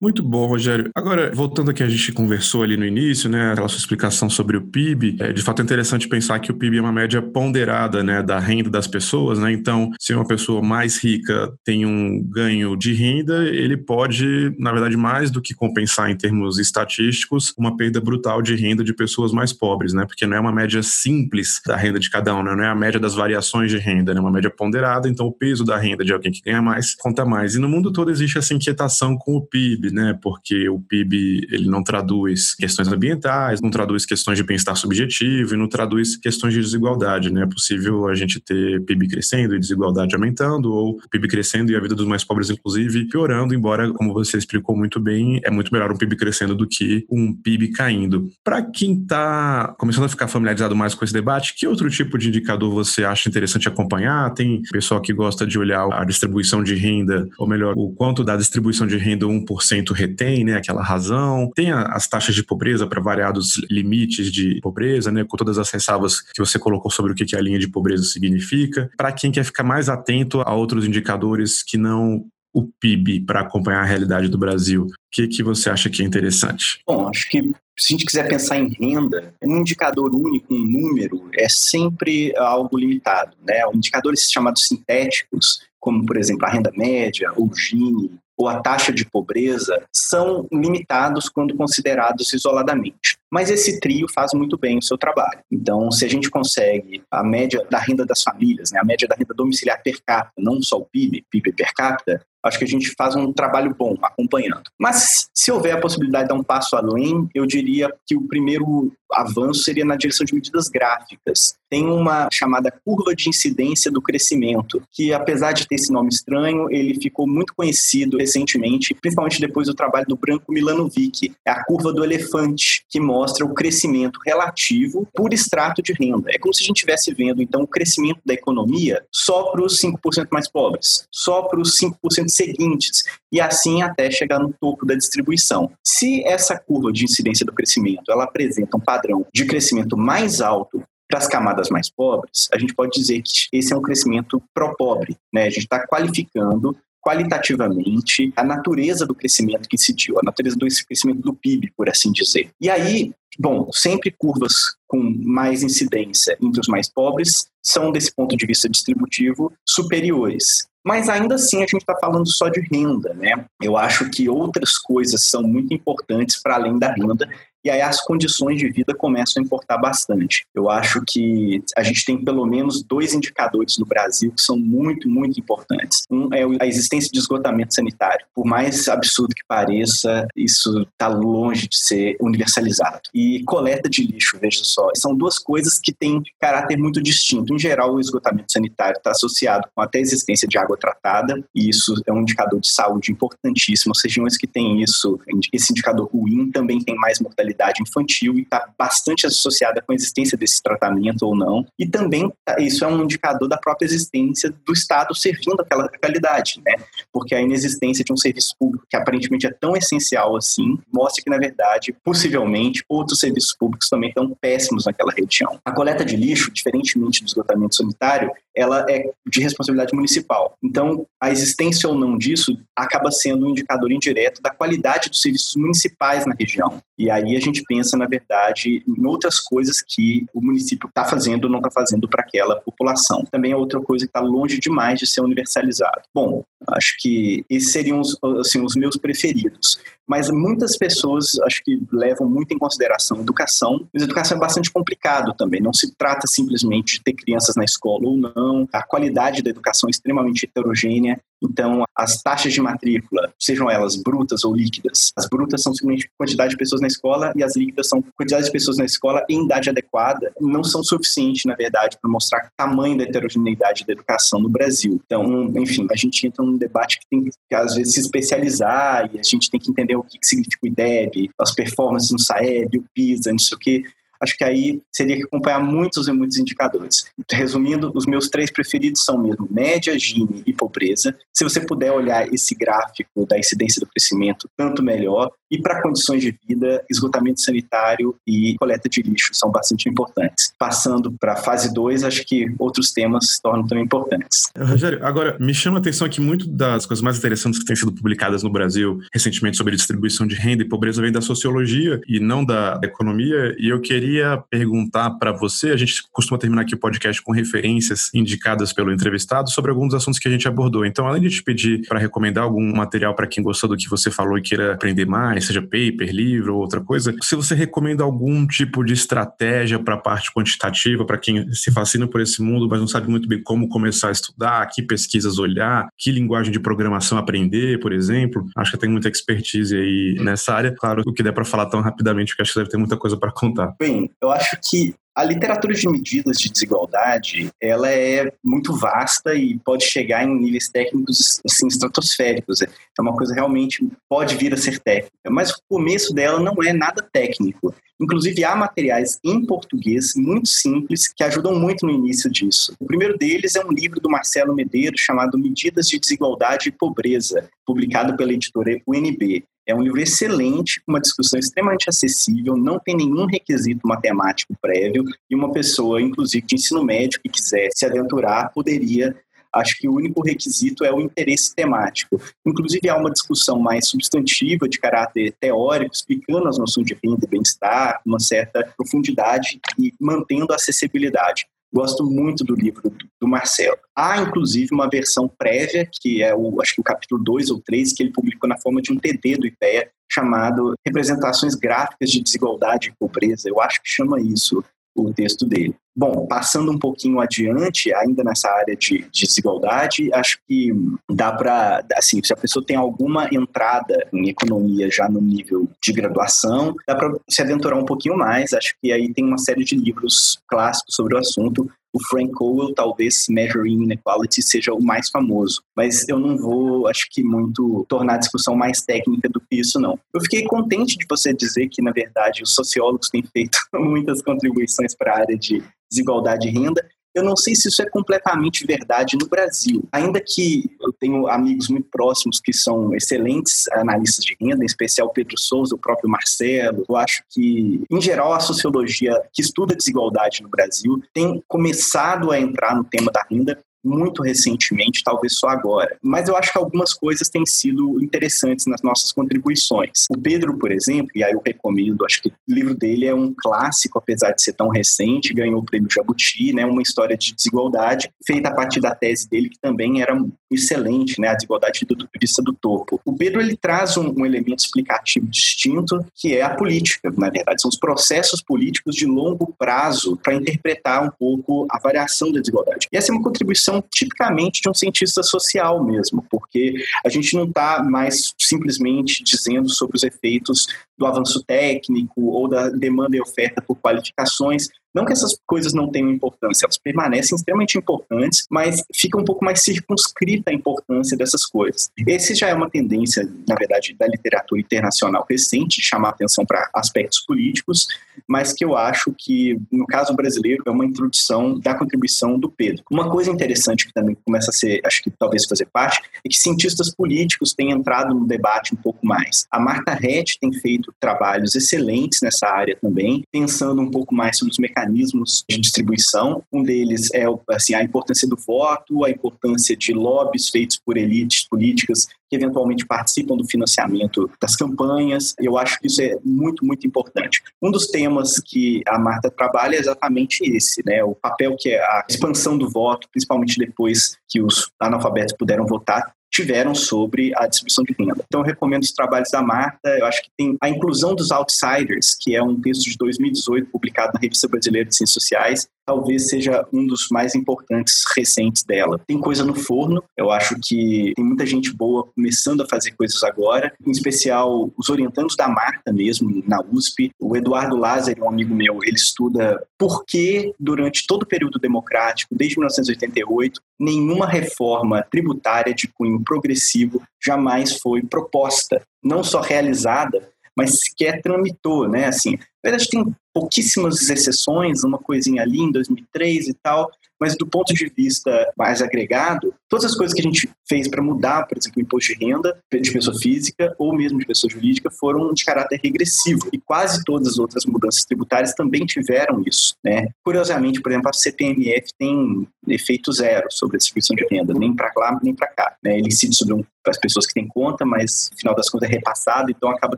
Muito 0.06 0.22
bom, 0.22 0.46
Rogério. 0.46 0.92
Agora, 0.94 1.32
voltando 1.34 1.72
aqui, 1.72 1.82
a 1.82 1.90
gente 1.90 2.12
conversou 2.12 2.62
ali 2.62 2.78
no 2.78 2.86
início, 2.86 3.28
né, 3.28 3.54
aquela 3.54 3.68
sua 3.68 3.80
explicação 3.80 4.30
sobre 4.30 4.56
o 4.56 4.62
PIB. 4.62 5.16
É, 5.20 5.34
de 5.34 5.42
fato, 5.42 5.64
é 5.64 5.66
interessante 5.66 6.08
pensar 6.08 6.38
que 6.38 6.52
o 6.52 6.54
PIB 6.54 6.78
é 6.78 6.82
uma 6.82 6.92
média 6.92 7.24
ponderada, 7.24 8.04
né, 8.04 8.22
da 8.22 8.38
renda 8.38 8.70
das 8.70 8.86
pessoas, 8.86 9.40
né? 9.40 9.52
Então, 9.52 9.90
se 10.00 10.14
uma 10.14 10.24
pessoa 10.24 10.62
mais 10.62 11.04
rica 11.04 11.52
tem 11.64 11.88
um 11.88 12.24
ganho 12.24 12.76
de 12.76 12.94
renda, 12.94 13.46
ele 13.46 13.76
pode, 13.76 14.56
na 14.60 14.72
verdade, 14.72 14.96
mais 14.96 15.32
do 15.32 15.42
que 15.42 15.56
compensar 15.56 16.12
em 16.12 16.16
termos 16.16 16.60
estatísticos, 16.60 17.52
uma 17.58 17.76
perda 17.76 18.00
brutal 18.00 18.44
de 18.44 18.54
renda 18.54 18.84
de 18.84 18.94
pessoas 18.94 19.32
mais 19.32 19.52
pobres, 19.52 19.92
né? 19.92 20.06
Porque 20.06 20.28
não 20.28 20.38
é 20.38 20.40
uma 20.40 20.52
média 20.52 20.84
simples 20.84 21.60
da 21.66 21.76
renda 21.76 21.98
de 21.98 22.12
cada 22.12 22.36
um, 22.36 22.44
né? 22.44 22.56
não 22.56 22.64
é 22.64 22.68
a 22.68 22.76
média 22.76 23.00
das 23.00 23.16
variações 23.16 23.72
de 23.72 23.80
renda, 23.80 24.14
né? 24.14 24.20
É 24.20 24.22
uma 24.22 24.32
média 24.32 24.52
ponderada, 24.52 25.10
então 25.10 25.26
o 25.26 25.32
peso 25.32 25.64
da 25.64 25.78
renda 25.78 26.06
de 26.06 26.14
alguém 26.14 26.32
que 26.32 26.42
ganha 26.42 26.62
mais 26.62 26.94
conta 26.94 27.26
mais. 27.26 27.56
E 27.56 27.60
no 27.60 27.68
mundo 27.68 27.92
todo 27.92 28.12
existe 28.12 28.38
essa 28.38 28.54
inquietação 28.54 29.18
com 29.18 29.36
o 29.38 29.42
PIB, 29.42 29.56
PIB, 29.56 29.95
né? 29.96 30.18
Porque 30.22 30.68
o 30.68 30.80
PIB 30.80 31.48
ele 31.50 31.70
não 31.70 31.82
traduz 31.82 32.54
questões 32.54 32.90
ambientais, 32.90 33.62
não 33.62 33.72
traduz 33.72 34.06
questões 34.06 34.38
de 34.38 34.44
bem-estar 34.44 34.76
subjetivo 34.76 35.56
e 35.56 35.58
não 35.58 35.70
traduz 35.70 36.18
questões 36.18 36.54
de 36.54 36.60
desigualdade, 36.60 37.32
né? 37.32 37.44
É 37.44 37.46
possível 37.46 38.08
a 38.08 38.14
gente 38.14 38.40
ter 38.42 38.82
PIB 38.82 39.08
crescendo 39.08 39.56
e 39.56 39.60
desigualdade 39.60 40.14
aumentando, 40.14 40.74
ou 40.74 41.00
PIB 41.10 41.30
crescendo 41.30 41.72
e 41.72 41.76
a 41.76 41.80
vida 41.80 41.96
dos 41.96 42.06
mais 42.06 42.24
pobres, 42.24 42.50
inclusive, 42.50 43.06
piorando, 43.06 43.56
embora, 43.56 43.92
como 43.94 44.14
você 44.14 44.38
explicou 44.38 44.76
muito 44.76 45.00
bem, 45.00 45.40
é 45.44 45.50
muito 45.50 45.74
melhor 45.74 45.92
um 45.92 45.98
PIB 45.98 46.18
crescendo 46.18 46.54
do 46.54 46.68
que 46.68 47.06
um 47.10 47.34
PIB 47.34 47.70
caindo. 47.70 48.30
Para 48.44 48.62
quem 48.62 49.02
está 49.02 49.74
começando 49.78 50.04
a 50.04 50.10
ficar 50.10 50.28
familiarizado 50.28 50.76
mais 50.76 50.94
com 50.94 51.06
esse 51.06 51.14
debate, 51.14 51.56
que 51.56 51.66
outro 51.66 51.90
tipo 51.90 52.18
de 52.18 52.28
indicador 52.28 52.74
você 52.74 53.06
acha 53.06 53.30
interessante 53.30 53.70
acompanhar? 53.70 54.34
Tem 54.34 54.62
pessoal 54.72 55.00
que 55.02 55.14
gosta 55.14 55.48
de 55.48 55.58
olhar 55.58 55.88
a 55.94 56.04
distribuição 56.04 56.62
de 56.62 56.76
renda, 56.76 57.28
ou 57.38 57.48
melhor, 57.48 57.74
o 57.78 57.94
quanto 57.94 58.24
da 58.24 58.36
distribuição 58.36 58.86
de 58.86 58.98
renda 58.98 59.26
1% 59.26 59.85
retém, 59.94 60.44
né, 60.44 60.56
aquela 60.56 60.84
razão. 60.84 61.52
Tem 61.56 61.72
as 61.72 62.08
taxas 62.08 62.36
de 62.36 62.44
pobreza 62.44 62.88
para 62.88 63.02
variados 63.02 63.62
limites 63.70 64.32
de 64.32 64.60
pobreza, 64.62 65.12
né, 65.12 65.24
com 65.24 65.38
todas 65.38 65.58
as 65.58 65.70
ressalvas 65.70 66.22
que 66.22 66.40
você 66.40 66.60
colocou 66.60 66.92
sobre 66.92 67.12
o 67.12 67.16
que 67.16 67.36
a 67.36 67.42
linha 67.42 67.60
de 67.60 67.68
pobreza 67.68 68.04
significa. 68.04 68.90
Para 68.98 69.12
quem 69.12 69.32
quer 69.32 69.44
ficar 69.44 69.64
mais 69.64 69.90
atento 69.90 70.42
a 70.42 70.54
outros 70.54 70.86
indicadores 70.86 71.64
que 71.64 71.78
não 71.78 72.26
o 72.56 72.64
PIB 72.80 73.20
para 73.20 73.42
acompanhar 73.42 73.82
a 73.82 73.86
realidade 73.86 74.30
do 74.30 74.38
Brasil? 74.38 74.84
O 74.84 74.92
que, 75.12 75.28
que 75.28 75.44
você 75.44 75.70
acha 75.70 75.90
que 75.90 76.02
é 76.02 76.06
interessante? 76.06 76.80
Bom, 76.88 77.10
acho 77.10 77.30
que 77.30 77.42
se 77.78 77.94
a 77.94 77.98
gente 77.98 78.06
quiser 78.06 78.30
pensar 78.30 78.58
em 78.58 78.70
renda, 78.70 79.34
um 79.44 79.58
indicador 79.58 80.16
único, 80.16 80.54
um 80.54 80.66
número, 80.66 81.30
é 81.34 81.50
sempre 81.50 82.34
algo 82.38 82.78
limitado. 82.78 83.36
Né? 83.46 83.62
Indicadores 83.74 84.32
chamados 84.32 84.66
sintéticos, 84.68 85.60
como, 85.78 86.06
por 86.06 86.16
exemplo, 86.16 86.46
a 86.46 86.50
renda 86.50 86.72
média, 86.76 87.30
ou 87.36 87.54
Gini, 87.54 88.12
ou 88.38 88.48
a 88.48 88.60
taxa 88.60 88.92
de 88.92 89.06
pobreza 89.06 89.84
são 89.94 90.48
limitados 90.52 91.30
quando 91.30 91.56
considerados 91.56 92.34
isoladamente. 92.34 93.18
Mas 93.32 93.50
esse 93.50 93.80
trio 93.80 94.08
faz 94.14 94.34
muito 94.34 94.58
bem 94.58 94.78
o 94.78 94.82
seu 94.82 94.98
trabalho. 94.98 95.40
Então, 95.52 95.92
se 95.92 96.06
a 96.06 96.10
gente 96.10 96.30
consegue 96.30 97.04
a 97.12 97.24
média 97.24 97.66
da 97.70 97.80
renda 97.80 98.06
das 98.06 98.22
famílias, 98.22 98.72
né, 98.72 98.80
a 98.80 98.86
média 98.86 99.08
da 99.08 99.16
renda 99.16 99.34
domiciliar 99.34 99.82
per 99.84 99.98
capita, 100.06 100.34
não 100.38 100.62
só 100.62 100.78
o 100.78 100.86
PIB, 100.86 101.26
PIB 101.30 101.54
per 101.54 101.74
capita, 101.74 102.22
acho 102.46 102.60
que 102.60 102.64
a 102.64 102.68
gente 102.68 102.94
faz 102.96 103.16
um 103.16 103.34
trabalho 103.34 103.76
bom 103.78 103.98
acompanhando. 104.02 104.64
Mas 104.80 105.28
se 105.34 105.52
houver 105.52 105.76
a 105.76 105.82
possibilidade 105.82 106.26
de 106.26 106.30
dar 106.30 106.36
um 106.36 106.44
passo 106.44 106.76
além, 106.76 107.28
eu 107.34 107.46
diria 107.46 107.92
que 108.06 108.16
o 108.16 108.28
primeiro 108.28 108.94
avanço 109.12 109.64
seria 109.64 109.84
na 109.84 109.96
direção 109.96 110.26
de 110.26 110.36
medidas 110.36 110.70
gráficas. 110.70 111.56
Tem 111.70 111.86
uma 111.86 112.28
chamada 112.32 112.72
curva 112.72 113.16
de 113.16 113.30
incidência 113.30 113.92
do 113.92 114.02
crescimento, 114.02 114.82
que 114.92 115.14
apesar 115.14 115.52
de 115.52 115.68
ter 115.68 115.76
esse 115.76 115.92
nome 115.92 116.10
estranho, 116.10 116.70
ele 116.72 117.00
ficou 117.02 117.28
muito 117.28 117.54
conhecido 117.56 118.18
recentemente, 118.18 118.94
principalmente 118.94 119.40
depois 119.40 119.68
do 119.68 119.74
trabalho 119.74 120.06
do 120.08 120.16
Branco 120.16 120.52
Milanovic. 120.52 121.34
É 121.46 121.52
a 121.52 121.64
curva 121.64 121.92
do 121.92 122.04
elefante, 122.04 122.86
que 122.90 123.00
mostra 123.00 123.46
o 123.46 123.54
crescimento 123.54 124.20
relativo 124.26 125.08
por 125.14 125.34
extrato 125.34 125.82
de 125.82 125.94
renda. 125.94 126.30
É 126.30 126.38
como 126.38 126.54
se 126.54 126.64
a 126.64 126.66
gente 126.66 126.78
estivesse 126.78 127.14
vendo, 127.14 127.42
então, 127.42 127.62
o 127.62 127.68
crescimento 127.68 128.20
da 128.26 128.34
economia 128.34 129.04
só 129.12 129.52
para 129.52 129.64
os 129.64 129.80
5% 129.82 130.28
mais 130.32 130.50
pobres, 130.50 131.08
só 131.12 131.44
para 131.44 131.60
os 131.60 131.78
5% 131.78 132.30
seguintes, 132.30 133.04
e 133.32 133.42
assim 133.42 133.82
até 133.82 134.10
chegar 134.12 134.40
no 134.40 134.54
topo 134.60 134.86
da 134.86 134.96
distribuição. 134.96 135.72
Se 135.84 136.24
essa 136.26 136.58
curva 136.58 136.92
de 136.92 137.04
incidência 137.04 137.46
do 137.46 137.54
crescimento 137.54 138.12
ela 138.12 138.24
apresenta 138.24 138.78
um 138.78 138.80
padrão 138.80 139.26
de 139.34 139.46
crescimento 139.46 139.98
mais 139.98 140.42
alto 140.42 140.84
para 141.08 141.20
as 141.20 141.28
camadas 141.28 141.70
mais 141.70 141.90
pobres, 141.90 142.48
a 142.52 142.58
gente 142.58 142.74
pode 142.74 142.92
dizer 143.00 143.22
que 143.22 143.32
esse 143.54 143.74
é 143.74 143.78
um 143.78 143.82
crescimento 143.82 144.42
pró-pobre. 144.54 145.18
Né? 145.34 145.44
A 145.44 145.50
gente 145.50 145.64
está 145.64 145.86
qualificando 145.86 146.76
qualitativamente 147.06 148.34
a 148.36 148.44
natureza 148.44 149.06
do 149.06 149.14
crescimento 149.14 149.70
que 149.70 149.76
incidiu, 149.76 150.18
a 150.18 150.24
natureza 150.24 150.56
do 150.56 150.66
crescimento 150.88 151.22
do 151.22 151.36
PIB, 151.36 151.72
por 151.78 151.88
assim 151.88 152.12
dizer. 152.12 152.50
E 152.60 152.68
aí, 152.68 153.14
bom, 153.38 153.70
sempre 153.72 154.10
curvas 154.18 154.54
com 154.88 155.00
mais 155.24 155.62
incidência 155.62 156.36
entre 156.42 156.60
os 156.60 156.68
mais 156.68 156.90
pobres 156.90 157.48
são, 157.62 157.92
desse 157.92 158.14
ponto 158.14 158.36
de 158.36 158.46
vista 158.48 158.68
distributivo, 158.68 159.54
superiores. 159.68 160.68
Mas 160.84 161.08
ainda 161.08 161.36
assim 161.36 161.58
a 161.58 161.62
gente 161.62 161.78
está 161.78 161.96
falando 161.96 162.28
só 162.28 162.48
de 162.48 162.62
renda, 162.62 163.14
né? 163.14 163.46
Eu 163.62 163.76
acho 163.78 164.10
que 164.10 164.30
outras 164.30 164.78
coisas 164.78 165.24
são 165.24 165.44
muito 165.44 165.74
importantes 165.74 166.40
para 166.42 166.56
além 166.56 166.78
da 166.78 166.92
renda 166.92 167.28
e 167.66 167.70
aí 167.72 167.82
as 167.82 168.00
condições 168.00 168.60
de 168.60 168.70
vida 168.70 168.94
começam 168.94 169.42
a 169.42 169.44
importar 169.44 169.80
bastante. 169.80 170.46
Eu 170.54 170.70
acho 170.70 171.02
que 171.08 171.64
a 171.76 171.82
gente 171.82 172.06
tem 172.06 172.24
pelo 172.24 172.46
menos 172.46 172.84
dois 172.84 173.12
indicadores 173.16 173.80
no 173.80 173.88
Brasil 173.88 174.32
que 174.32 174.42
são 174.42 174.56
muito, 174.56 175.10
muito 175.10 175.40
importantes. 175.40 176.04
Um 176.12 176.32
é 176.32 176.44
a 176.62 176.68
existência 176.68 177.10
de 177.12 177.18
esgotamento 177.18 177.74
sanitário. 177.74 178.24
Por 178.36 178.46
mais 178.46 178.88
absurdo 178.88 179.34
que 179.34 179.42
pareça, 179.48 180.28
isso 180.36 180.82
está 180.82 181.08
longe 181.08 181.68
de 181.68 181.76
ser 181.76 182.16
universalizado. 182.22 183.02
E 183.12 183.44
coleta 183.46 183.90
de 183.90 184.06
lixo, 184.06 184.38
veja 184.40 184.64
só, 184.64 184.92
são 184.96 185.16
duas 185.16 185.40
coisas 185.40 185.80
que 185.80 185.92
têm 185.92 186.22
caráter 186.40 186.78
muito 186.78 187.02
distinto. 187.02 187.52
Em 187.52 187.58
geral, 187.58 187.96
o 187.96 188.00
esgotamento 188.00 188.52
sanitário 188.52 188.98
está 188.98 189.10
associado 189.10 189.68
com 189.74 189.82
até 189.82 189.98
a 189.98 190.02
existência 190.02 190.48
de 190.48 190.60
água 190.60 190.78
tratada, 190.78 191.44
e 191.56 191.68
isso 191.68 191.96
é 192.06 192.14
um 192.14 192.22
indicador 192.22 192.60
de 192.60 192.72
saúde 192.72 193.12
importantíssimo. 193.12 193.92
As 193.96 194.04
regiões 194.04 194.38
que 194.38 194.46
têm 194.46 194.84
isso, 194.84 195.20
esse 195.52 195.72
indicador 195.74 196.08
ruim, 196.14 196.52
também 196.52 196.80
tem 196.80 196.96
mais 196.96 197.20
mortalidade 197.20 197.55
infantil 197.82 198.36
e 198.36 198.42
está 198.42 198.70
bastante 198.78 199.26
associada 199.26 199.82
com 199.82 199.92
a 199.92 199.96
existência 199.96 200.38
desse 200.38 200.62
tratamento 200.62 201.24
ou 201.24 201.36
não. 201.36 201.66
E 201.78 201.88
também 201.88 202.32
tá, 202.44 202.58
isso 202.60 202.84
é 202.84 202.88
um 202.88 203.04
indicador 203.04 203.48
da 203.48 203.58
própria 203.58 203.86
existência 203.86 204.54
do 204.66 204.74
Estado 204.74 205.16
servindo 205.16 205.60
aquela 205.62 205.88
qualidade, 205.90 206.62
né? 206.66 206.76
Porque 207.12 207.36
a 207.36 207.42
inexistência 207.42 208.04
de 208.04 208.14
um 208.14 208.18
serviço 208.18 208.56
público 208.60 208.86
que 208.90 208.98
aparentemente 208.98 209.48
é 209.48 209.52
tão 209.52 209.76
essencial 209.76 210.36
assim, 210.36 210.78
mostra 210.94 211.24
que, 211.24 211.30
na 211.30 211.38
verdade, 211.38 211.96
possivelmente, 212.04 212.84
outros 212.90 213.20
serviços 213.20 213.56
públicos 213.58 213.90
também 213.90 214.10
estão 214.10 214.36
péssimos 214.40 214.86
naquela 214.86 215.12
região. 215.12 215.60
A 215.64 215.72
coleta 215.72 216.04
de 216.04 216.16
lixo, 216.16 216.52
diferentemente 216.52 217.22
do 217.22 217.28
esgotamento 217.28 217.76
sanitário, 217.76 218.32
ela 218.56 218.86
é 218.90 219.12
de 219.28 219.42
responsabilidade 219.42 219.94
municipal. 219.94 220.58
Então, 220.64 221.06
a 221.20 221.32
existência 221.32 221.90
ou 221.90 221.96
não 221.96 222.18
disso 222.18 222.58
acaba 222.76 223.12
sendo 223.12 223.46
um 223.46 223.50
indicador 223.50 223.92
indireto 223.92 224.42
da 224.42 224.50
qualidade 224.50 225.10
dos 225.10 225.22
serviços 225.22 225.56
municipais 225.56 226.26
na 226.26 226.36
região. 226.38 226.82
E 226.98 227.10
aí 227.10 227.36
a 227.36 227.40
gente 227.40 227.64
pensa, 227.64 227.98
na 227.98 228.06
verdade, 228.06 228.84
em 228.88 229.06
outras 229.06 229.40
coisas 229.40 229.82
que 229.82 230.26
o 230.34 230.42
município 230.42 230.88
está 230.88 231.04
fazendo 231.04 231.46
ou 231.46 231.50
não 231.50 231.60
está 231.60 231.70
fazendo 231.70 232.08
para 232.08 232.22
aquela 232.22 232.56
população. 232.62 233.24
Também 233.30 233.52
é 233.52 233.58
outra 233.58 233.82
coisa 233.82 234.06
que 234.06 234.10
está 234.10 234.22
longe 234.22 234.60
demais 234.60 235.00
de 235.00 235.08
ser 235.08 235.22
universalizado. 235.22 236.02
Bom, 236.14 236.44
acho 236.68 236.96
que 237.00 237.46
esses 237.50 237.72
seriam 237.72 238.00
os, 238.00 238.18
assim, 238.40 238.62
os 238.62 238.76
meus 238.76 238.96
preferidos. 238.96 239.78
Mas 240.08 240.30
muitas 240.30 240.78
pessoas 240.78 241.40
acho 241.40 241.64
que 241.64 241.82
levam 241.92 242.30
muito 242.30 242.54
em 242.54 242.60
consideração 242.60 243.22
educação, 243.22 243.88
mas 243.92 244.04
educação 244.04 244.38
é 244.38 244.40
bastante 244.40 244.72
complicado 244.72 245.34
também. 245.34 245.60
Não 245.60 245.74
se 245.74 245.94
trata 245.96 246.28
simplesmente 246.28 246.98
de 246.98 247.04
ter 247.04 247.14
crianças 247.14 247.56
na 247.56 247.64
escola 247.64 248.08
ou 248.08 248.18
não. 248.18 248.45
A 248.72 248.84
qualidade 248.84 249.42
da 249.42 249.50
educação 249.50 249.88
é 249.88 249.92
extremamente 249.92 250.46
heterogênea. 250.46 251.20
Então, 251.44 251.84
as 251.96 252.22
taxas 252.22 252.54
de 252.54 252.62
matrícula, 252.62 253.32
sejam 253.40 253.70
elas 253.70 253.96
brutas 253.96 254.44
ou 254.44 254.56
líquidas, 254.56 255.12
as 255.18 255.28
brutas 255.28 255.62
são 255.62 255.74
simplesmente 255.74 256.10
quantidade 256.18 256.52
de 256.52 256.58
pessoas 256.58 256.82
na 256.82 256.88
escola 256.88 257.34
e 257.36 257.44
as 257.44 257.56
líquidas 257.56 257.88
são 257.88 258.04
quantidade 258.16 258.46
de 258.46 258.52
pessoas 258.52 258.78
na 258.78 258.86
escola 258.86 259.24
em 259.30 259.44
idade 259.44 259.70
adequada, 259.70 260.34
não 260.40 260.64
são 260.64 260.84
suficientes, 260.84 261.44
na 261.46 261.54
verdade, 261.54 261.98
para 262.02 262.10
mostrar 262.10 262.46
o 262.46 262.50
tamanho 262.58 262.98
da 262.98 263.04
heterogeneidade 263.04 263.86
da 263.86 263.94
educação 263.94 264.40
no 264.40 264.50
Brasil. 264.50 265.00
Então, 265.06 265.52
enfim, 265.58 265.88
a 265.92 265.96
gente 265.96 266.26
entra 266.26 266.44
num 266.44 266.58
debate 266.58 267.00
que 267.00 267.06
tem 267.10 267.24
que, 267.24 267.56
às 267.56 267.76
vezes, 267.76 267.94
se 267.94 268.00
especializar 268.00 269.10
e 269.14 269.20
a 269.20 269.24
gente 269.24 269.50
tem 269.50 269.60
que 269.60 269.70
entender 269.70 269.96
o 269.96 270.04
que 270.04 270.18
significa 270.24 270.60
o 270.64 270.68
IDEB, 270.68 271.30
as 271.40 271.54
performances 271.54 272.12
no 272.12 272.20
SAEB, 272.20 272.80
o 272.80 272.86
PISA, 272.94 273.32
não 273.32 273.40
sei 273.40 273.56
o 273.56 273.60
que 273.60 273.84
acho 274.22 274.38
que 274.38 274.44
aí 274.44 274.82
seria 274.92 275.16
que 275.18 275.24
acompanhar 275.24 275.60
muitos 275.60 276.08
e 276.08 276.12
muitos 276.12 276.38
indicadores. 276.38 277.06
Resumindo, 277.32 277.92
os 277.94 278.06
meus 278.06 278.30
três 278.30 278.52
preferidos 278.52 279.04
são 279.04 279.18
mesmo 279.18 279.48
média, 279.50 279.98
Gini 279.98 280.44
e 280.46 280.54
pobreza. 280.54 281.16
Se 281.34 281.44
você 281.44 281.60
puder 281.60 281.92
olhar 281.92 282.32
esse 282.34 282.56
gráfico 282.56 283.26
da 283.26 283.38
incidência 283.38 283.80
do 283.80 283.88
crescimento, 283.88 284.50
tanto 284.58 284.84
melhor. 284.84 285.32
E 285.52 285.62
para 285.62 285.82
condições 285.82 286.22
de 286.22 286.38
vida, 286.48 286.84
esgotamento 286.90 287.42
sanitário 287.42 288.16
e 288.28 288.56
coleta 288.58 288.90
de 288.90 289.02
lixo 289.02 289.30
são 289.34 289.52
bastante 289.52 289.88
importantes. 289.88 290.54
Passando 290.58 291.12
para 291.12 291.34
a 291.34 291.38
fase 291.38 291.74
2, 291.74 292.04
acho 292.04 292.26
que 292.26 292.54
outros 292.58 292.92
temas 292.92 293.32
se 293.32 293.42
tornam 293.42 293.66
também 293.66 293.84
importantes. 293.84 294.50
Rogério, 294.58 295.06
agora, 295.06 295.38
me 295.40 295.54
chama 295.54 295.78
a 295.78 295.80
atenção 295.80 296.10
que 296.10 296.20
muito 296.20 296.48
das 296.48 296.86
coisas 296.86 297.04
mais 297.04 297.18
interessantes 297.18 297.60
que 297.60 297.66
têm 297.66 297.76
sido 297.76 297.92
publicadas 297.92 298.44
no 298.44 298.50
Brasil 298.50 299.00
recentemente 299.14 299.58
sobre 299.58 299.76
distribuição 299.76 300.26
de 300.28 300.36
renda 300.36 300.64
e 300.64 300.68
pobreza 300.68 301.02
vem 301.02 301.12
da 301.12 301.22
sociologia 301.22 302.02
e 302.08 302.20
não 302.20 302.44
da 302.44 302.80
economia. 302.84 303.56
E 303.58 303.70
eu 303.70 303.80
queria 303.80 304.05
perguntar 304.50 305.12
para 305.12 305.32
você, 305.32 305.72
a 305.72 305.78
gente 305.78 306.04
costuma 306.12 306.38
terminar 306.38 306.64
aqui 306.64 306.76
o 306.76 306.80
podcast 306.80 307.22
com 307.22 307.32
referências 307.32 308.10
indicadas 308.14 308.74
pelo 308.74 308.92
entrevistado 308.92 309.50
sobre 309.50 309.72
alguns 309.72 309.94
assuntos 309.94 310.20
que 310.20 310.28
a 310.28 310.32
gente 310.32 310.48
abordou. 310.48 310.86
Então, 310.86 311.08
além 311.08 311.22
de 311.22 311.30
te 311.30 311.44
pedir 311.44 311.82
para 311.88 312.00
recomendar 312.00 312.44
algum 312.44 312.76
material 312.76 313.14
para 313.16 313.28
quem 313.28 313.44
gostou 313.44 313.70
do 313.70 313.78
que 313.78 313.90
você 313.90 314.10
falou 314.12 314.38
e 314.38 314.42
queira 314.42 314.74
aprender 314.74 315.06
mais, 315.06 315.46
seja 315.46 315.62
paper, 315.62 316.14
livro 316.14 316.56
ou 316.56 316.62
outra 316.62 316.82
coisa, 316.82 317.16
se 317.22 317.36
você 317.36 317.56
recomenda 317.56 318.04
algum 318.04 318.46
tipo 318.48 318.84
de 318.84 318.94
estratégia 318.94 319.80
para 319.80 319.96
a 319.96 319.98
parte 319.98 320.32
quantitativa, 320.34 321.06
para 321.06 321.18
quem 321.18 321.52
se 321.52 321.72
fascina 321.72 322.08
por 322.08 322.22
esse 322.22 322.42
mundo, 322.42 322.68
mas 322.70 322.80
não 322.80 322.88
sabe 322.88 323.10
muito 323.10 323.28
bem 323.28 323.42
como 323.42 323.68
começar 323.68 324.10
a 324.10 324.12
estudar, 324.12 324.66
que 324.68 324.82
pesquisas 324.82 325.38
olhar, 325.38 325.88
que 325.98 326.12
linguagem 326.12 326.52
de 326.52 326.60
programação 326.60 327.18
aprender, 327.18 327.80
por 327.80 327.92
exemplo. 327.92 328.46
Acho 328.56 328.72
que 328.72 328.78
tem 328.78 328.90
muita 328.90 329.10
expertise 329.10 329.76
aí 329.76 330.16
nessa 330.20 330.54
área. 330.54 330.74
Claro, 330.78 331.04
o 331.06 331.14
que 331.14 331.24
der 331.24 331.32
para 331.32 331.46
falar 331.46 331.66
tão 331.68 331.82
rapidamente, 331.82 332.30
porque 332.30 332.42
acho 332.42 332.54
que 332.54 332.60
deve 332.60 332.70
ter 332.70 332.78
muita 332.78 332.98
coisa 332.98 333.18
para 333.18 333.32
contar. 333.32 333.76
Bem, 333.80 333.95
eu 334.22 334.32
acho 334.32 334.58
que 334.64 334.96
a 335.16 335.24
literatura 335.24 335.74
de 335.74 335.88
medidas 335.88 336.38
de 336.38 336.52
desigualdade, 336.52 337.50
ela 337.62 337.90
é 337.90 338.30
muito 338.44 338.76
vasta 338.76 339.34
e 339.34 339.58
pode 339.60 339.86
chegar 339.86 340.26
em 340.26 340.36
níveis 340.36 340.68
técnicos 340.68 341.40
assim 341.46 341.68
estratosféricos. 341.68 342.62
É 342.62 342.68
uma 343.00 343.16
coisa 343.16 343.34
realmente 343.34 343.88
pode 344.10 344.36
vir 344.36 344.54
a 344.54 344.58
ser 344.58 344.78
técnica, 344.80 345.32
mas 345.32 345.52
o 345.52 345.62
começo 345.70 346.14
dela 346.14 346.42
não 346.42 346.54
é 346.62 346.74
nada 346.74 347.02
técnico. 347.02 347.74
Inclusive 347.98 348.44
há 348.44 348.58
materiais 348.58 349.18
em 349.24 349.46
português 349.46 350.16
muito 350.18 350.50
simples 350.50 351.08
que 351.08 351.24
ajudam 351.24 351.58
muito 351.58 351.86
no 351.86 351.94
início 351.94 352.30
disso. 352.30 352.76
O 352.78 352.86
primeiro 352.86 353.18
deles 353.18 353.56
é 353.56 353.66
um 353.66 353.72
livro 353.72 354.02
do 354.02 354.10
Marcelo 354.10 354.54
Medeiros 354.54 355.00
chamado 355.00 355.38
Medidas 355.38 355.88
de 355.88 355.98
Desigualdade 355.98 356.68
e 356.68 356.74
Pobreza, 356.74 357.50
publicado 357.66 358.18
pela 358.18 358.34
editora 358.34 358.82
UNB. 358.86 359.46
É 359.68 359.74
um 359.74 359.82
livro 359.82 360.00
excelente, 360.00 360.82
uma 360.88 361.02
discussão 361.02 361.40
extremamente 361.40 361.90
acessível, 361.90 362.56
não 362.56 362.78
tem 362.78 362.96
nenhum 362.96 363.26
requisito 363.26 363.88
matemático 363.88 364.56
prévio, 364.62 365.04
e 365.30 365.36
uma 365.36 365.52
pessoa, 365.52 366.00
inclusive 366.00 366.46
de 366.46 366.56
ensino 366.56 366.84
médio, 366.84 367.20
que 367.20 367.30
quiser 367.30 367.70
se 367.74 367.86
aventurar, 367.86 368.52
poderia. 368.54 369.16
Acho 369.52 369.78
que 369.78 369.88
o 369.88 369.94
único 369.96 370.22
requisito 370.22 370.84
é 370.84 370.94
o 370.94 371.00
interesse 371.00 371.56
temático. 371.56 372.22
Inclusive, 372.46 372.90
há 372.90 372.98
uma 372.98 373.10
discussão 373.10 373.58
mais 373.58 373.88
substantiva, 373.88 374.68
de 374.68 374.78
caráter 374.78 375.34
teórico, 375.40 375.96
explicando 375.96 376.48
as 376.48 376.58
noções 376.58 376.86
de 376.86 376.94
renda 377.02 377.26
e 377.26 377.28
bem-estar, 377.28 378.02
uma 378.06 378.20
certa 378.20 378.68
profundidade 378.78 379.60
e 379.80 379.94
mantendo 380.00 380.52
a 380.52 380.56
acessibilidade. 380.56 381.48
Gosto 381.76 382.06
muito 382.06 382.46
do 382.46 382.56
livro 382.56 382.90
do 383.20 383.28
Marcelo. 383.28 383.78
Há, 383.94 384.22
inclusive, 384.22 384.70
uma 384.72 384.90
versão 384.90 385.28
prévia, 385.28 385.86
que 385.92 386.24
é 386.24 386.34
o, 386.34 386.62
acho 386.62 386.76
que 386.76 386.80
o 386.80 386.84
capítulo 386.84 387.22
2 387.22 387.52
ou 387.52 387.60
3, 387.60 387.92
que 387.92 388.02
ele 388.02 388.14
publicou 388.14 388.48
na 388.48 388.58
forma 388.58 388.82
de 388.82 388.94
um 388.94 388.98
TD 388.98 389.36
do 389.36 389.46
IPEA, 389.46 389.90
chamado 390.10 390.74
Representações 390.88 391.54
Gráficas 391.54 392.10
de 392.10 392.24
Desigualdade 392.24 392.88
e 392.88 392.94
Pobreza. 392.98 393.50
Eu 393.50 393.60
acho 393.60 393.82
que 393.82 393.90
chama 393.90 394.22
isso 394.22 394.64
o 394.96 395.14
texto 395.14 395.46
dele. 395.46 395.76
Bom, 395.98 396.28
passando 396.28 396.72
um 396.72 396.78
pouquinho 396.78 397.20
adiante, 397.20 397.94
ainda 397.94 398.24
nessa 398.24 398.50
área 398.50 398.76
de, 398.76 399.08
de 399.12 399.26
desigualdade, 399.26 400.10
acho 400.14 400.40
que 400.48 400.72
dá 401.10 401.32
para, 401.32 401.86
assim, 401.94 402.22
se 402.22 402.34
a 402.34 402.38
pessoa 402.38 402.66
tem 402.66 402.76
alguma 402.76 403.30
entrada 403.32 404.06
em 404.12 404.28
economia 404.28 404.90
já 404.92 405.08
no 405.08 405.22
nível 405.22 405.70
de 405.82 405.94
graduação, 405.94 406.76
dá 406.86 406.96
para 406.96 407.14
se 407.30 407.42
aventurar 407.42 407.78
um 407.78 407.86
pouquinho 407.86 408.18
mais. 408.18 408.54
Acho 408.54 408.76
que 408.82 408.92
aí 408.92 409.14
tem 409.14 409.24
uma 409.24 409.38
série 409.38 409.64
de 409.64 409.76
livros 409.76 410.38
clássicos 410.50 410.96
sobre 410.96 411.16
o 411.16 411.18
assunto 411.18 411.70
o 411.96 412.04
Frank 412.10 412.34
Cowell, 412.34 412.74
talvez 412.74 413.26
Measuring 413.30 413.84
Inequality 413.84 414.44
seja 414.44 414.74
o 414.74 414.84
mais 414.84 415.10
famoso. 415.10 415.64
Mas 415.78 416.08
eu 416.10 416.20
não 416.20 416.36
vou, 416.36 416.88
acho 416.88 417.08
que, 417.10 417.24
muito 417.24 417.86
tornar 417.88 418.16
a 418.16 418.18
discussão 418.18 418.54
mais 418.54 418.82
técnica 418.82 419.30
do 419.30 419.40
que 419.40 419.56
isso, 419.56 419.80
não. 419.80 419.98
Eu 420.14 420.20
fiquei 420.20 420.44
contente 420.44 420.98
de 420.98 421.06
você 421.10 421.34
dizer 421.34 421.70
que, 421.70 421.82
na 421.82 421.92
verdade, 421.92 422.44
os 422.44 422.54
sociólogos 422.54 423.10
têm 423.10 423.24
feito 423.24 423.58
muitas 423.74 424.22
contribuições 424.22 424.94
para 424.94 425.14
a 425.14 425.20
área 425.20 425.38
de 425.38 425.64
desigualdade 425.90 426.50
e 426.50 426.52
renda. 426.52 426.86
Eu 427.16 427.24
não 427.24 427.38
sei 427.38 427.56
se 427.56 427.70
isso 427.70 427.82
é 427.82 427.90
completamente 427.90 428.68
verdade 428.68 429.18
no 429.18 429.26
Brasil. 429.26 429.88
Ainda 429.90 430.20
que 430.20 430.70
eu 430.82 430.92
tenho 430.92 431.28
amigos 431.28 431.70
muito 431.70 431.88
próximos 431.90 432.42
que 432.42 432.52
são 432.52 432.94
excelentes 432.94 433.68
analistas 433.72 434.26
de 434.26 434.36
renda, 434.40 434.64
em 434.64 434.66
especial 434.66 435.10
Pedro 435.12 435.40
Souza, 435.40 435.76
o 435.76 435.80
próprio 435.80 436.10
Marcelo. 436.10 436.84
Eu 436.88 436.98
acho 436.98 437.24
que, 437.30 437.82
em 437.90 438.02
geral, 438.02 438.34
a 438.34 438.42
sociologia 438.42 439.18
que 439.32 439.42
estuda 439.42 439.76
desigualdade 439.76 440.44
no 440.44 440.50
Brasil 440.50 441.02
tem 441.14 441.42
começado 441.48 442.32
a 442.32 442.40
entrar 442.40 442.76
no 442.76 442.84
tema 442.84 443.10
da 443.10 443.26
renda 443.32 443.58
muito 443.86 444.24
recentemente, 444.24 445.04
talvez 445.04 445.38
só 445.38 445.48
agora. 445.48 445.98
Mas 446.02 446.28
eu 446.28 446.36
acho 446.36 446.52
que 446.52 446.58
algumas 446.58 446.94
coisas 446.94 447.30
têm 447.30 447.46
sido 447.46 448.02
interessantes 448.04 448.66
nas 448.66 448.82
nossas 448.82 449.12
contribuições. 449.12 450.06
O 450.10 450.18
Pedro, 450.18 450.58
por 450.58 450.72
exemplo, 450.72 451.12
e 451.16 451.24
aí 451.24 451.34
eu 451.34 451.42
recomendo, 451.46 452.04
acho 452.06 452.22
que 452.22 452.30
o 452.30 452.34
livro 452.48 452.76
dele 452.76 453.06
é 453.06 453.14
um 453.14 453.34
clássico, 453.38 454.00
apesar 454.00 454.32
de 454.32 454.42
ser 454.42 454.54
tão 454.54 454.70
recente, 454.70 455.34
ganhou 455.34 455.60
o 455.60 455.66
prêmio 455.66 455.90
Jabuti, 455.92 456.54
né, 456.54 456.66
uma 456.66 456.82
história 456.82 457.16
de 457.16 457.34
desigualdade, 457.34 458.10
feita 458.26 458.50
a 458.50 458.54
partir 458.54 458.82
da 458.82 458.96
tese 458.96 459.30
dele, 459.30 459.50
que 459.50 459.60
também 459.60 460.02
era 460.02 460.16
excelente, 460.52 461.20
né, 461.20 461.30
a 461.30 461.34
desigualdade 461.34 461.86
do, 461.86 462.08
vista 462.20 462.42
do 462.42 462.54
topo. 462.54 463.02
O 463.04 463.16
Pedro 463.16 463.42
ele 463.42 463.58
traz 463.58 463.98
um, 463.98 464.14
um, 464.18 464.26
elemento 464.26 464.60
explicativo 464.60 465.26
distinto, 465.28 466.06
que 466.14 466.36
é 466.36 466.42
a 466.42 466.56
política, 466.56 467.12
na 467.18 467.30
verdade, 467.30 467.62
são 467.62 467.70
os 467.70 467.78
processos 467.78 468.42
políticos 468.42 468.96
de 468.96 469.06
longo 469.06 469.54
prazo 469.58 470.18
para 470.18 470.36
interpretar 470.36 471.04
um 471.04 471.12
pouco 471.12 471.66
a 471.70 471.80
variação 471.80 472.32
da 472.32 472.40
desigualdade. 472.40 472.88
E 472.92 472.98
essa 472.98 473.12
é 473.12 473.16
uma 473.16 473.24
contribuição 473.24 473.84
tipicamente 473.92 474.62
de 474.62 474.70
um 474.70 474.74
cientista 474.74 475.24
social 475.24 475.84
mesmo, 475.84 476.24
porque 476.30 476.76
a 477.04 477.10
gente 477.10 477.36
não 477.36 477.46
está 477.46 477.84
mais 477.84 478.34
simplesmente 478.40 479.24
dizendo 479.24 479.70
sobre 479.70 479.98
os 479.98 480.04
efeitos 480.04 480.68
do 480.98 481.06
avanço 481.06 481.44
técnico 481.44 482.22
ou 482.22 482.48
da 482.48 482.70
demanda 482.70 483.18
e 483.18 483.22
oferta 483.22 483.62
por 483.62 483.76
qualificações, 483.78 484.70
não 484.96 485.04
que 485.04 485.12
essas 485.12 485.38
coisas 485.46 485.74
não 485.74 485.92
tenham 485.92 486.10
importância, 486.10 486.66
elas 486.66 486.78
permanecem 486.78 487.36
extremamente 487.36 487.78
importantes, 487.78 488.46
mas 488.50 488.82
fica 488.94 489.20
um 489.20 489.26
pouco 489.26 489.44
mais 489.44 489.62
circunscrita 489.62 490.50
a 490.50 490.54
importância 490.54 491.18
dessas 491.18 491.46
coisas. 491.46 491.92
Esse 492.08 492.34
já 492.34 492.48
é 492.48 492.54
uma 492.54 492.70
tendência, 492.70 493.30
na 493.48 493.56
verdade, 493.56 493.94
da 494.00 494.08
literatura 494.08 494.62
internacional 494.62 495.26
recente, 495.30 495.82
de 495.82 495.88
chamar 495.88 496.10
atenção 496.10 496.46
para 496.46 496.70
aspectos 496.74 497.20
políticos, 497.26 497.88
mas 498.28 498.54
que 498.54 498.64
eu 498.64 498.76
acho 498.76 499.14
que, 499.18 499.60
no 499.72 499.86
caso 499.86 500.16
brasileiro, 500.16 500.64
é 500.66 500.72
uma 500.72 500.86
introdução 500.86 501.60
da 501.60 501.76
contribuição 501.76 502.40
do 502.40 502.50
Pedro. 502.50 502.84
Uma 502.92 503.10
coisa 503.10 503.32
interessante 503.32 503.86
que 503.86 503.94
também 503.94 504.18
começa 504.26 504.50
a 504.50 504.54
ser, 504.54 504.82
acho 504.86 505.02
que 505.04 505.12
talvez 505.12 505.46
fazer 505.46 505.68
parte, 505.72 506.02
é 506.24 506.30
que 506.30 506.38
cientistas 506.38 506.94
políticos 506.94 507.54
têm 507.54 507.72
entrado 507.72 508.14
no 508.14 508.26
debate 508.26 508.74
um 508.74 508.78
pouco 508.78 509.06
mais. 509.06 509.46
A 509.52 509.60
Marta 509.60 509.94
Rett 509.94 510.40
tem 510.40 510.52
feito 510.54 510.94
trabalhos 511.00 511.56
excelentes 511.56 512.20
nessa 512.22 512.48
área 512.48 512.78
também, 512.82 513.24
pensando 513.32 513.82
um 513.82 513.92
pouco 513.92 514.14
mais 514.14 514.38
sobre 514.38 514.52
os 514.52 514.60
mecanismos 514.60 515.44
de 515.50 515.60
distribuição. 515.60 516.44
Um 516.52 516.64
deles 516.64 517.10
é 517.14 517.26
assim, 517.50 517.74
a 517.74 517.84
importância 517.84 518.28
do 518.28 518.36
voto, 518.36 519.06
a 519.06 519.10
importância 519.10 519.76
de 519.76 519.94
lobbies 519.94 520.50
feitos 520.50 520.80
por 520.84 520.98
elites 520.98 521.48
políticas 521.48 522.08
que 522.30 522.36
eventualmente 522.36 522.86
participam 522.86 523.36
do 523.36 523.46
financiamento 523.46 524.30
das 524.42 524.56
campanhas. 524.56 525.34
Eu 525.40 525.58
acho 525.58 525.80
que 525.80 525.88
isso 525.88 526.02
é 526.02 526.18
muito, 526.24 526.66
muito 526.66 526.86
importante. 526.88 527.42
Um 527.62 527.72
dos 527.72 527.88
temas 527.88 528.40
que 528.40 528.82
a 528.88 528.98
Marta 528.98 529.30
trabalha 529.30 529.76
é 529.76 529.80
exatamente 529.80 530.44
esse, 530.44 530.82
né? 530.86 531.04
O 531.04 531.16
papel 531.16 531.56
que 531.58 531.70
é 531.70 531.80
a 531.80 532.06
expansão 532.10 532.58
do 532.58 532.70
voto, 532.70 533.08
principalmente 533.12 533.58
depois 533.58 534.18
que 534.28 534.42
os 534.42 534.72
analfabetos 534.80 535.36
puderam 535.38 535.66
votar, 535.66 536.14
tiveram 536.36 536.76
sobre 536.76 537.32
a 537.38 537.48
distribuição 537.48 537.84
de 537.86 537.96
renda. 537.98 538.24
Então, 538.28 538.42
eu 538.42 538.46
recomendo 538.46 538.84
os 538.84 538.92
trabalhos 538.92 539.30
da 539.32 539.42
Marta. 539.42 539.88
Eu 539.88 540.06
acho 540.06 540.22
que 540.22 540.30
tem 540.38 540.58
a 540.62 540.68
inclusão 540.68 541.16
dos 541.16 541.32
outsiders, 541.32 542.16
que 542.20 542.36
é 542.36 542.44
um 542.44 542.60
texto 542.60 542.84
de 542.84 542.98
2018 542.98 543.70
publicado 543.72 544.12
na 544.14 544.20
Revista 544.20 544.48
Brasileira 544.48 544.90
de 544.90 544.96
Ciências 544.96 545.14
Sociais, 545.14 545.68
talvez 545.86 546.28
seja 546.28 546.66
um 546.74 546.86
dos 546.86 547.08
mais 547.10 547.36
importantes 547.36 548.04
recentes 548.16 548.64
dela. 548.64 549.00
Tem 549.08 549.20
coisa 549.20 549.46
no 549.46 549.54
forno, 549.54 550.04
eu 550.18 550.32
acho 550.32 550.56
que 550.62 551.14
tem 551.16 551.24
muita 551.24 551.46
gente 551.46 551.72
boa 551.72 552.08
começando 552.16 552.62
a 552.62 552.68
fazer 552.68 552.92
coisas 552.92 553.24
agora, 553.24 553.72
em 553.86 553.92
especial 553.92 554.72
os 554.76 554.90
orientandos 554.90 555.36
da 555.36 555.48
Marta 555.48 555.94
mesmo, 555.94 556.44
na 556.48 556.60
USP. 556.62 557.12
O 557.20 557.38
Eduardo 557.38 557.78
Lázaro, 557.78 558.24
um 558.24 558.30
amigo 558.30 558.54
meu, 558.54 558.80
ele 558.84 558.96
estuda 558.96 559.62
por 559.78 560.04
que 560.06 560.54
durante 560.60 561.06
todo 561.06 561.24
o 561.24 561.28
período 561.28 561.60
democrático, 561.60 562.36
desde 562.36 562.58
1988, 562.58 563.62
nenhuma 563.80 564.28
reforma 564.28 565.04
tributária 565.04 565.74
de 565.74 565.88
cunho 565.88 566.22
progressivo 566.24 567.02
jamais 567.24 567.80
foi 567.80 568.02
proposta, 568.02 568.82
não 569.04 569.24
só 569.24 569.42
realizada, 569.42 570.30
mas 570.56 570.80
sequer 570.80 571.22
tramitou, 571.22 571.88
né? 571.90 572.06
Assim, 572.06 572.38
na 572.66 572.72
verdade 572.72 572.90
tem 572.90 573.16
pouquíssimas 573.32 574.10
exceções, 574.10 574.84
uma 574.84 574.98
coisinha 574.98 575.44
ali 575.44 575.60
em 575.60 575.72
2003 575.72 576.48
e 576.48 576.54
tal, 576.56 576.90
mas 577.20 577.38
do 577.38 577.46
ponto 577.46 577.74
de 577.74 577.92
vista 577.96 578.52
mais 578.58 578.82
agregado, 578.82 579.54
todas 579.70 579.86
as 579.86 579.96
coisas 579.96 580.14
que 580.14 580.22
a 580.22 580.24
gente 580.24 580.50
fez 580.68 580.88
para 580.88 581.02
mudar, 581.02 581.46
por 581.46 581.58
exemplo, 581.58 581.80
o 581.80 581.82
imposto 581.82 582.14
de 582.14 582.26
renda 582.26 582.58
de 582.74 582.92
pessoa 582.92 583.18
física 583.18 583.76
ou 583.78 583.96
mesmo 583.96 584.20
de 584.20 584.26
pessoa 584.26 584.52
jurídica 584.52 584.90
foram 584.90 585.34
de 585.34 585.46
caráter 585.46 585.80
regressivo 585.84 586.50
e 586.52 586.60
quase 586.60 587.04
todas 587.04 587.30
as 587.30 587.40
outras 587.40 587.66
mudanças 587.66 588.04
tributárias 588.04 588.54
também 588.54 588.86
tiveram 588.86 589.44
isso, 589.46 589.76
né? 589.84 590.08
Curiosamente, 590.24 590.82
por 590.82 590.92
exemplo, 590.92 591.10
a 591.10 591.14
CPMF 591.14 591.88
tem 591.98 592.48
efeito 592.68 593.12
zero 593.12 593.48
sobre 593.50 593.76
a 593.76 593.80
distribuição 593.80 594.16
de 594.16 594.26
renda, 594.30 594.54
nem 594.54 594.76
para 594.76 594.92
lá 594.96 595.20
nem 595.22 595.36
para 595.36 595.48
cá, 595.48 595.76
né? 595.84 595.98
Ele 595.98 596.08
incide 596.08 596.36
sobre 596.36 596.56
um, 596.56 596.64
as 596.88 596.98
pessoas 596.98 597.26
que 597.26 597.34
têm 597.34 597.48
conta, 597.48 597.86
mas 597.86 598.30
no 598.32 598.38
final 598.40 598.56
das 598.56 598.70
contas 598.70 598.90
é 598.90 598.92
repassado, 598.92 599.52
então 599.52 599.70
acaba 599.70 599.98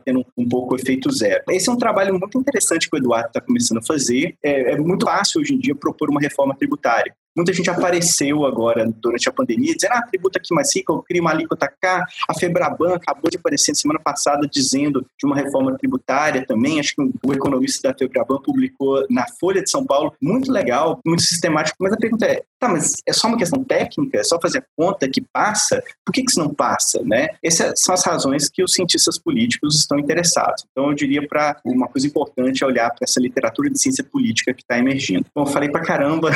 tendo 0.00 0.24
um, 0.36 0.48
pouco 0.48 0.76
efeito 0.76 1.10
zero. 1.10 1.42
Esse 1.50 1.68
é 1.68 1.72
um 1.72 1.76
trabalho 1.76 2.18
muito 2.18 2.38
interessante 2.38 2.57
que 2.88 2.96
o 2.96 2.98
Eduardo 2.98 3.28
está 3.28 3.40
começando 3.40 3.78
a 3.78 3.82
fazer. 3.82 4.36
É, 4.42 4.72
é 4.72 4.76
muito 4.76 5.06
fácil 5.06 5.40
hoje 5.40 5.54
em 5.54 5.58
dia 5.58 5.74
propor 5.74 6.10
uma 6.10 6.20
reforma 6.20 6.54
tributária. 6.56 7.14
Muita 7.38 7.52
gente 7.52 7.70
apareceu 7.70 8.44
agora 8.44 8.84
durante 9.00 9.28
a 9.28 9.32
pandemia 9.32 9.72
dizendo, 9.72 9.92
ah, 9.92 10.02
tributa 10.02 10.40
aqui 10.40 10.52
mais 10.52 10.74
rico, 10.74 10.92
eu 10.92 11.02
crio 11.04 11.22
uma 11.22 11.30
alíquota 11.30 11.72
cá. 11.80 12.04
A 12.28 12.34
Febraban 12.34 12.96
acabou 12.96 13.30
de 13.30 13.36
aparecer 13.36 13.76
semana 13.76 14.00
passada 14.00 14.44
dizendo 14.50 15.06
de 15.16 15.24
uma 15.24 15.36
reforma 15.36 15.78
tributária 15.78 16.44
também. 16.44 16.80
Acho 16.80 16.96
que 16.96 17.02
o 17.24 17.32
economista 17.32 17.92
da 17.92 17.96
Febraban 17.96 18.42
publicou 18.42 19.06
na 19.08 19.24
Folha 19.38 19.62
de 19.62 19.70
São 19.70 19.86
Paulo, 19.86 20.12
muito 20.20 20.50
legal, 20.50 20.98
muito 21.06 21.22
sistemático. 21.22 21.76
Mas 21.78 21.92
a 21.92 21.96
pergunta 21.96 22.26
é, 22.26 22.42
tá, 22.58 22.68
mas 22.68 22.94
é 23.06 23.12
só 23.12 23.28
uma 23.28 23.38
questão 23.38 23.62
técnica? 23.62 24.18
É 24.18 24.24
só 24.24 24.40
fazer 24.40 24.58
a 24.58 24.64
conta 24.76 25.08
que 25.08 25.20
passa? 25.32 25.80
Por 26.04 26.12
que, 26.12 26.24
que 26.24 26.30
isso 26.32 26.40
não 26.40 26.52
passa, 26.52 27.00
né? 27.04 27.28
Essas 27.40 27.80
são 27.80 27.94
as 27.94 28.04
razões 28.04 28.50
que 28.50 28.64
os 28.64 28.72
cientistas 28.72 29.16
políticos 29.16 29.78
estão 29.78 29.96
interessados. 29.96 30.64
Então, 30.72 30.88
eu 30.88 30.94
diria 30.94 31.24
para 31.28 31.60
uma 31.64 31.86
coisa 31.86 32.08
importante 32.08 32.64
é 32.64 32.66
olhar 32.66 32.88
para 32.90 33.04
essa 33.04 33.20
literatura 33.20 33.70
de 33.70 33.80
ciência 33.80 34.02
política 34.02 34.52
que 34.52 34.62
está 34.62 34.76
emergindo. 34.76 35.26
Bom, 35.32 35.42
eu 35.46 35.46
falei 35.46 35.68
para 35.68 35.82
caramba, 35.82 36.34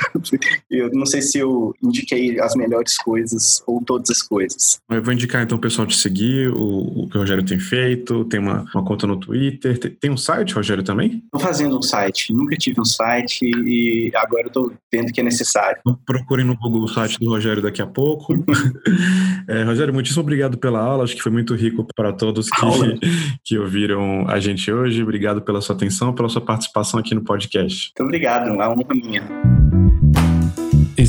eu 0.71 0.92
não 0.93 1.07
sei 1.07 1.23
se 1.23 1.39
eu 1.39 1.75
indiquei 1.83 2.41
as 2.41 2.55
melhores 2.55 2.97
coisas 2.97 3.63
ou 3.67 3.83
todas 3.85 4.11
as 4.11 4.23
coisas. 4.23 4.81
Eu 4.91 5.03
vou 5.03 5.13
indicar 5.13 5.43
então 5.43 5.59
o 5.59 5.61
pessoal 5.61 5.87
te 5.87 5.97
seguir, 5.97 6.49
o, 6.49 7.05
o 7.05 7.09
que 7.09 7.17
o 7.17 7.21
Rogério 7.21 7.45
tem 7.45 7.59
feito, 7.59 8.25
tem 8.27 8.41
uma, 8.41 8.65
uma 8.75 8.85
conta 8.85 9.07
no 9.07 9.17
Twitter, 9.17 9.79
tem, 9.79 9.91
tem 9.91 10.11
um 10.11 10.17
site, 10.17 10.55
Rogério, 10.55 10.83
também? 10.83 11.23
Estou 11.25 11.41
fazendo 11.41 11.79
um 11.79 11.83
site, 11.83 12.33
nunca 12.33 12.57
tive 12.57 12.81
um 12.81 12.85
site 12.85 13.43
e 13.45 14.11
agora 14.15 14.47
estou 14.47 14.73
vendo 14.93 15.13
que 15.13 15.21
é 15.21 15.25
necessário. 15.25 15.79
Então, 15.81 15.99
procurem 16.05 16.45
no 16.45 16.57
Google 16.57 16.83
o 16.83 16.89
site 16.89 17.19
do 17.19 17.29
Rogério 17.29 17.63
daqui 17.63 17.83
a 17.83 17.87
pouco. 17.87 18.35
é, 19.49 19.63
Rogério, 19.65 19.93
muitíssimo 19.93 20.23
obrigado 20.23 20.59
pela 20.59 20.81
aula, 20.81 21.05
acho 21.05 21.17
que 21.17 21.23
foi 21.23 21.33
muito 21.33 21.55
rico 21.55 21.87
para 21.95 22.13
todos 22.13 22.49
que, 22.51 22.61
que 23.45 23.59
ouviram 23.59 24.27
a 24.29 24.39
gente 24.41 24.71
hoje. 24.71 25.03
Obrigado 25.03 25.43
pela 25.43 25.61
sua 25.61 25.75
atenção, 25.75 26.15
pela 26.15 26.29
sua 26.29 26.41
participação 26.41 27.01
aqui 27.01 27.15
no 27.15 27.23
podcast. 27.23 27.93
Muito 27.99 28.07
obrigado, 28.07 28.49
é 28.49 28.53
uma 28.53 28.69
honra 28.71 28.95
minha. 28.95 29.62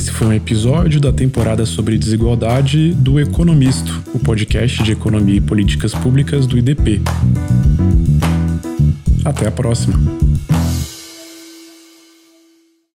Esse 0.04 0.12
foi 0.12 0.26
um 0.26 0.32
episódio 0.34 1.00
da 1.00 1.10
temporada 1.10 1.64
sobre 1.64 1.96
desigualdade 1.96 2.92
do 2.92 3.18
Economisto, 3.18 4.02
o 4.12 4.18
podcast 4.18 4.82
de 4.82 4.92
economia 4.92 5.36
e 5.36 5.40
políticas 5.40 5.94
públicas 5.94 6.46
do 6.46 6.58
IDP. 6.58 7.00
Até 9.24 9.48
a 9.48 9.50
próxima. 9.50 10.23